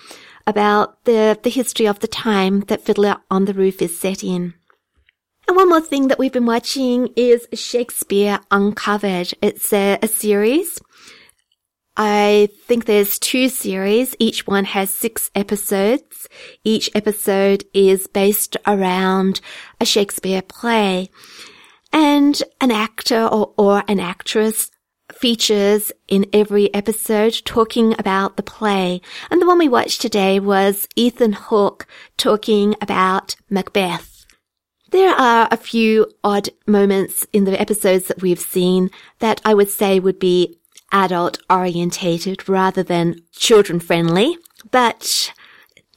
about 0.47 1.03
the, 1.05 1.37
the 1.43 1.49
history 1.51 1.87
of 1.87 1.99
the 1.99 2.07
time 2.07 2.61
that 2.61 2.81
Fiddler 2.81 3.17
on 3.29 3.45
the 3.45 3.53
Roof 3.53 3.81
is 3.81 3.99
set 3.99 4.23
in. 4.23 4.55
And 5.47 5.55
one 5.55 5.69
more 5.69 5.81
thing 5.81 6.07
that 6.07 6.17
we've 6.17 6.33
been 6.33 6.45
watching 6.45 7.09
is 7.15 7.47
Shakespeare 7.53 8.39
Uncovered. 8.49 9.33
It's 9.41 9.71
a, 9.71 9.99
a 10.01 10.07
series 10.07 10.79
I 11.99 12.49
think 12.67 12.85
there's 12.85 13.17
two 13.17 13.49
series. 13.49 14.15
Each 14.19 14.45
one 14.45 14.65
has 14.65 14.93
six 14.93 15.31
episodes. 15.33 16.29
Each 16.63 16.91
episode 16.93 17.63
is 17.73 18.05
based 18.05 18.55
around 18.67 19.41
a 19.81 19.85
Shakespeare 19.85 20.43
play 20.43 21.09
and 21.91 22.41
an 22.61 22.69
actor 22.69 23.25
or, 23.25 23.51
or 23.57 23.83
an 23.87 23.99
actress 23.99 24.69
features 25.19 25.91
in 26.07 26.25
every 26.31 26.73
episode 26.73 27.41
talking 27.43 27.95
about 27.99 28.37
the 28.37 28.43
play. 28.43 29.01
And 29.31 29.41
the 29.41 29.47
one 29.47 29.57
we 29.57 29.67
watched 29.67 30.01
today 30.01 30.39
was 30.39 30.87
Ethan 30.95 31.33
Hawke 31.33 31.87
talking 32.17 32.75
about 32.81 33.35
Macbeth. 33.49 34.25
There 34.91 35.13
are 35.13 35.47
a 35.51 35.57
few 35.57 36.11
odd 36.23 36.49
moments 36.65 37.25
in 37.33 37.43
the 37.43 37.59
episodes 37.59 38.07
that 38.07 38.21
we've 38.21 38.39
seen 38.39 38.89
that 39.19 39.41
I 39.43 39.53
would 39.53 39.69
say 39.69 39.99
would 39.99 40.19
be 40.19 40.57
adult 40.91 41.39
orientated 41.49 42.47
rather 42.47 42.83
than 42.83 43.21
children 43.33 43.79
friendly, 43.79 44.37
but 44.71 45.33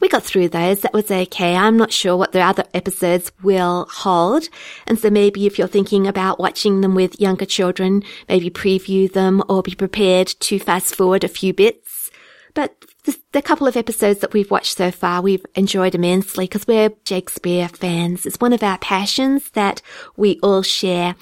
we 0.00 0.08
got 0.08 0.24
through 0.24 0.48
those. 0.48 0.80
That 0.80 0.92
was 0.92 1.10
okay. 1.10 1.54
I'm 1.54 1.76
not 1.76 1.92
sure 1.92 2.16
what 2.16 2.32
the 2.32 2.40
other 2.40 2.64
episodes 2.74 3.30
will 3.42 3.86
hold. 3.90 4.48
And 4.86 4.98
so 4.98 5.10
maybe 5.10 5.46
if 5.46 5.58
you're 5.58 5.68
thinking 5.68 6.06
about 6.06 6.40
watching 6.40 6.80
them 6.80 6.94
with 6.94 7.20
younger 7.20 7.44
children, 7.44 8.02
maybe 8.28 8.50
preview 8.50 9.12
them 9.12 9.42
or 9.48 9.62
be 9.62 9.74
prepared 9.74 10.28
to 10.40 10.58
fast 10.58 10.94
forward 10.94 11.22
a 11.22 11.28
few 11.28 11.52
bits. 11.52 12.10
But 12.54 12.84
the, 13.32 13.42
couple 13.42 13.66
of 13.66 13.76
episodes 13.76 14.20
that 14.20 14.32
we've 14.32 14.50
watched 14.50 14.76
so 14.76 14.90
far, 14.90 15.22
we've 15.22 15.44
enjoyed 15.54 15.94
immensely 15.94 16.44
because 16.44 16.66
we're 16.66 16.90
Shakespeare 17.06 17.68
fans. 17.68 18.26
It's 18.26 18.40
one 18.40 18.52
of 18.52 18.62
our 18.62 18.78
passions 18.78 19.50
that 19.50 19.82
we 20.16 20.38
all 20.42 20.62
share. 20.62 21.14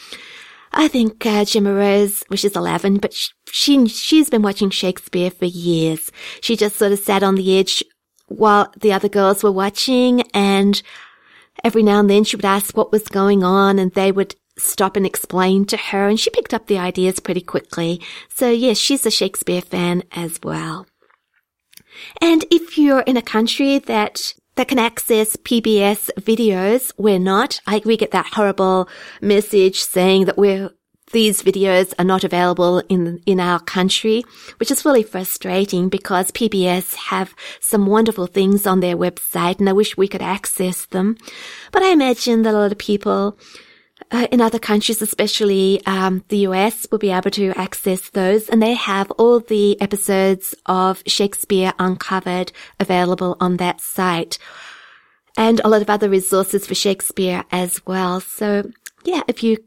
I 0.73 0.89
think 0.89 1.25
uh, 1.25 1.45
Gemma 1.45 1.73
Rose, 1.73 2.23
well, 2.29 2.37
she's 2.37 2.57
11, 2.57 2.99
but 2.99 3.15
she, 3.51 3.87
she's 3.89 4.29
been 4.29 4.43
watching 4.43 4.71
Shakespeare 4.71 5.31
for 5.31 5.47
years. 5.47 6.13
She 6.43 6.57
just 6.57 6.77
sort 6.77 6.93
of 6.93 6.99
sat 6.99 7.23
on 7.23 7.37
the 7.37 7.59
edge 7.59 7.83
while 8.29 8.73
the 8.79 8.93
other 8.93 9.09
girls 9.09 9.43
were 9.43 9.53
watching 9.53 10.23
and 10.33 10.83
every 11.65 11.83
now 11.83 12.01
and 12.01 12.09
then 12.09 12.25
she 12.25 12.37
would 12.37 12.45
ask 12.45 12.77
what 12.77 12.93
was 12.93 13.09
going 13.09 13.43
on 13.43 13.79
and 13.79 13.93
they 13.93 14.13
would 14.13 14.37
stop 14.57 14.97
and 14.97 15.07
explain 15.07 15.65
to 15.65 15.77
her 15.77 16.09
and 16.09 16.19
she 16.19 16.31
picked 16.31 16.55
up 16.55 16.67
the 16.67 16.79
ideas 16.79 17.21
pretty 17.21 17.41
quickly. 17.41 18.01
So 18.29 18.51
yes, 18.51 18.79
she's 18.79 19.07
a 19.07 19.11
Shakespeare 19.11 19.63
fan 19.63 20.03
as 20.13 20.39
well. 20.43 20.87
And 22.21 22.45
if 22.51 22.79
you're 22.79 23.01
in 23.01 23.17
a 23.17 23.23
country 23.23 23.79
that 23.81 24.35
that 24.59 24.67
can 24.67 24.79
access 24.81 25.37
PBS 25.37 26.11
videos. 26.19 26.93
We're 26.99 27.21
not. 27.21 27.61
I, 27.65 27.81
we 27.85 27.97
get 27.97 28.11
that 28.11 28.27
horrible 28.27 28.89
message 29.23 29.79
saying 29.79 30.25
that 30.25 30.37
we're 30.37 30.71
these 31.13 31.43
videos 31.43 31.95
are 31.99 32.05
not 32.05 32.25
available 32.25 32.83
in 32.89 33.21
in 33.27 33.41
our 33.41 33.61
country, 33.61 34.25
which 34.59 34.71
is 34.71 34.85
really 34.85 35.03
frustrating 35.03 35.89
because 35.89 36.31
PBS 36.31 36.95
have 36.95 37.35
some 37.61 37.87
wonderful 37.87 38.27
things 38.27 38.67
on 38.67 38.81
their 38.81 38.97
website 38.97 39.59
and 39.59 39.69
I 39.69 39.73
wish 39.73 39.97
we 39.97 40.09
could 40.09 40.23
access 40.23 40.87
them. 40.87 41.17
But 41.73 41.83
I 41.83 41.93
imagine 41.93 42.43
that 42.43 42.55
a 42.55 42.59
lot 42.59 42.73
of 42.73 42.79
people 42.79 43.39
uh, 44.11 44.27
in 44.31 44.41
other 44.41 44.59
countries, 44.59 45.03
especially 45.03 45.85
um, 45.87 46.25
the 46.29 46.39
US, 46.49 46.87
will 46.91 46.99
be 46.99 47.11
able 47.11 47.31
to 47.33 47.53
access 47.57 48.11
those, 48.11 48.49
and 48.49 48.63
they 48.63 48.75
have 48.75 49.11
all 49.13 49.41
the 49.41 49.81
episodes 49.81 50.55
of 50.67 51.03
Shakespeare 51.07 51.73
Uncovered 51.79 52.53
available 52.81 53.37
on 53.41 53.57
that 53.57 53.81
site, 53.81 54.39
and 55.37 55.61
a 55.65 55.69
lot 55.69 55.83
of 55.83 55.91
other 55.91 56.09
resources 56.09 56.67
for 56.67 56.75
Shakespeare 56.75 57.45
as 57.51 57.85
well. 57.87 58.21
So, 58.21 58.71
yeah, 59.05 59.23
if 59.29 59.43
you 59.43 59.59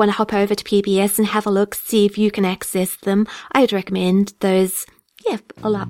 want 0.00 0.10
to 0.10 0.16
hop 0.16 0.32
over 0.32 0.54
to 0.54 0.64
PBS 0.64 1.18
and 1.18 1.28
have 1.28 1.46
a 1.46 1.50
look, 1.50 1.74
see 1.74 2.06
if 2.06 2.16
you 2.16 2.30
can 2.30 2.46
access 2.46 2.96
them, 2.96 3.26
I 3.52 3.60
would 3.60 3.72
recommend 3.72 4.32
those. 4.40 4.86
Yeah, 5.28 5.36
a 5.62 5.68
lot. 5.68 5.88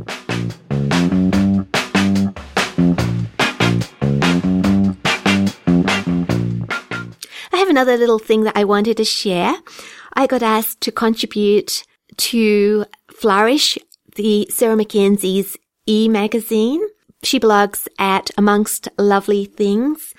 I 7.53 7.57
have 7.57 7.68
another 7.68 7.96
little 7.96 8.18
thing 8.18 8.42
that 8.42 8.57
I 8.57 8.64
wanted 8.64 8.96
to 8.96 9.05
share. 9.05 9.55
I 10.14 10.27
got 10.27 10.42
asked 10.42 10.81
to 10.81 10.90
contribute 10.90 11.85
to 12.16 12.87
Flourish, 13.12 13.79
the 14.16 14.49
Sarah 14.51 14.75
Mackenzie's 14.75 15.57
e-magazine. 15.87 16.83
She 17.23 17.38
blogs 17.38 17.87
at 17.96 18.33
Amongst 18.37 18.88
Lovely 18.99 19.44
Things. 19.44 20.14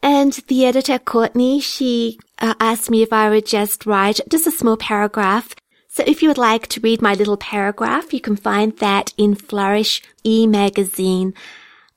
And 0.00 0.34
the 0.46 0.64
editor, 0.64 1.00
Courtney, 1.00 1.58
she 1.58 2.20
uh, 2.38 2.54
asked 2.60 2.90
me 2.90 3.02
if 3.02 3.12
I 3.12 3.28
would 3.30 3.46
just 3.46 3.86
write 3.86 4.20
just 4.28 4.46
a 4.46 4.50
small 4.50 4.76
paragraph. 4.76 5.54
So 5.88 6.04
if 6.06 6.22
you 6.22 6.28
would 6.28 6.38
like 6.38 6.66
to 6.68 6.80
read 6.80 7.00
my 7.00 7.14
little 7.14 7.36
paragraph, 7.36 8.12
you 8.12 8.20
can 8.20 8.36
find 8.36 8.76
that 8.78 9.14
in 9.16 9.34
Flourish 9.34 10.02
e-magazine 10.24 11.32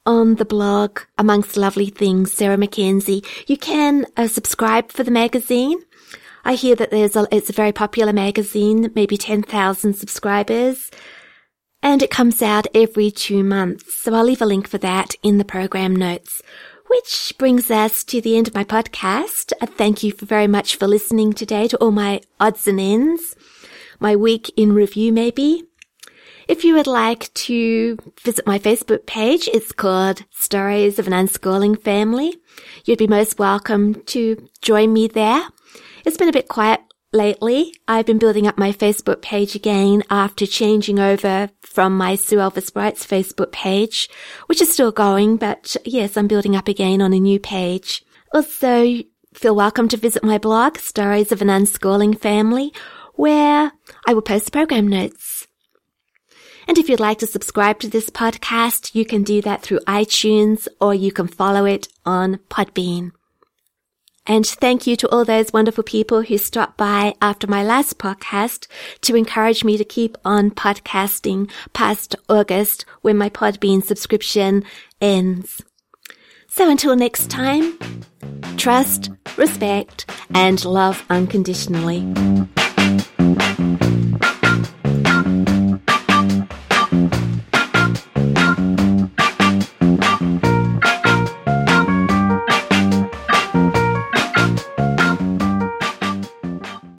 on 0.05 0.35
the 0.35 0.45
blog 0.45 1.01
Amongst 1.17 1.57
Lovely 1.57 1.89
Things, 1.89 2.33
Sarah 2.33 2.57
Mackenzie. 2.57 3.23
You 3.47 3.57
can 3.57 4.05
uh, 4.15 4.27
subscribe 4.27 4.91
for 4.91 5.03
the 5.03 5.11
magazine. 5.11 5.81
I 6.45 6.53
hear 6.55 6.75
that 6.75 6.91
there's 6.91 7.15
a, 7.15 7.27
it's 7.31 7.49
a 7.49 7.53
very 7.53 7.73
popular 7.73 8.13
magazine, 8.13 8.91
maybe 8.95 9.17
10,000 9.17 9.93
subscribers, 9.93 10.89
and 11.83 12.01
it 12.01 12.09
comes 12.09 12.41
out 12.41 12.67
every 12.73 13.11
two 13.11 13.43
months. 13.43 13.95
So 13.95 14.13
I'll 14.13 14.23
leave 14.23 14.41
a 14.41 14.45
link 14.45 14.67
for 14.67 14.77
that 14.79 15.15
in 15.21 15.37
the 15.37 15.45
program 15.45 15.95
notes. 15.95 16.41
Which 16.89 17.35
brings 17.37 17.69
us 17.69 18.03
to 18.05 18.19
the 18.19 18.35
end 18.35 18.47
of 18.47 18.55
my 18.55 18.63
podcast. 18.63 19.53
Uh, 19.61 19.67
thank 19.67 20.01
you 20.01 20.11
very 20.11 20.47
much 20.47 20.75
for 20.75 20.87
listening 20.87 21.33
today 21.33 21.67
to 21.67 21.77
all 21.77 21.91
my 21.91 22.19
odds 22.39 22.67
and 22.67 22.79
ends. 22.79 23.35
My 23.99 24.15
week 24.15 24.51
in 24.57 24.73
review, 24.73 25.13
maybe. 25.13 25.65
If 26.47 26.63
you 26.63 26.73
would 26.73 26.87
like 26.87 27.31
to 27.45 27.95
visit 28.23 28.47
my 28.47 28.57
Facebook 28.57 29.05
page, 29.05 29.47
it's 29.53 29.71
called 29.71 30.23
Stories 30.31 30.97
of 30.97 31.05
an 31.05 31.13
Unschooling 31.13 31.79
Family. 31.79 32.37
You'd 32.85 32.97
be 32.97 33.05
most 33.05 33.37
welcome 33.37 34.01
to 34.05 34.49
join 34.63 34.91
me 34.91 35.07
there. 35.07 35.43
It's 36.05 36.17
been 36.17 36.27
a 36.27 36.33
bit 36.33 36.47
quiet 36.47 36.81
lately. 37.11 37.73
I've 37.87 38.05
been 38.05 38.19
building 38.19 38.47
up 38.47 38.57
my 38.57 38.71
Facebook 38.71 39.21
page 39.21 39.55
again 39.55 40.03
after 40.09 40.45
changing 40.45 40.99
over 40.99 41.49
from 41.61 41.97
my 41.97 42.15
Sue 42.15 42.37
Elvis 42.37 42.75
Writes 42.75 43.05
Facebook 43.05 43.51
page, 43.51 44.09
which 44.47 44.61
is 44.61 44.71
still 44.71 44.91
going, 44.91 45.37
but 45.37 45.75
yes, 45.85 46.17
I'm 46.17 46.27
building 46.27 46.55
up 46.55 46.67
again 46.67 47.01
on 47.01 47.13
a 47.13 47.19
new 47.19 47.39
page. 47.39 48.03
Also, 48.33 49.03
feel 49.33 49.55
welcome 49.55 49.87
to 49.89 49.97
visit 49.97 50.23
my 50.23 50.37
blog, 50.37 50.77
Stories 50.77 51.31
of 51.31 51.41
an 51.41 51.47
Unschooling 51.47 52.19
Family, 52.19 52.73
where 53.15 53.71
I 54.07 54.13
will 54.13 54.21
post 54.21 54.51
program 54.51 54.87
notes. 54.87 55.47
And 56.67 56.77
if 56.77 56.87
you'd 56.87 56.99
like 56.99 57.17
to 57.19 57.27
subscribe 57.27 57.79
to 57.79 57.89
this 57.89 58.11
podcast, 58.11 58.93
you 58.93 59.03
can 59.03 59.23
do 59.23 59.41
that 59.41 59.63
through 59.63 59.79
iTunes 59.87 60.67
or 60.79 60.93
you 60.93 61.11
can 61.11 61.27
follow 61.27 61.65
it 61.65 61.87
on 62.05 62.37
Podbean. 62.49 63.11
And 64.29 64.45
thank 64.45 64.85
you 64.85 64.95
to 64.97 65.09
all 65.09 65.25
those 65.25 65.51
wonderful 65.51 65.83
people 65.83 66.21
who 66.21 66.37
stopped 66.37 66.77
by 66.77 67.15
after 67.19 67.47
my 67.47 67.63
last 67.63 67.97
podcast 67.97 68.67
to 69.01 69.15
encourage 69.15 69.63
me 69.63 69.75
to 69.75 69.83
keep 69.83 70.19
on 70.23 70.51
podcasting 70.51 71.49
past 71.73 72.15
August 72.29 72.85
when 73.01 73.17
my 73.17 73.29
Podbean 73.29 73.83
subscription 73.83 74.63
ends. 75.01 75.63
So 76.47 76.69
until 76.69 76.95
next 76.95 77.31
time, 77.31 77.79
trust, 78.55 79.09
respect, 79.35 80.07
and 80.35 80.63
love 80.63 81.03
unconditionally. 81.09 82.05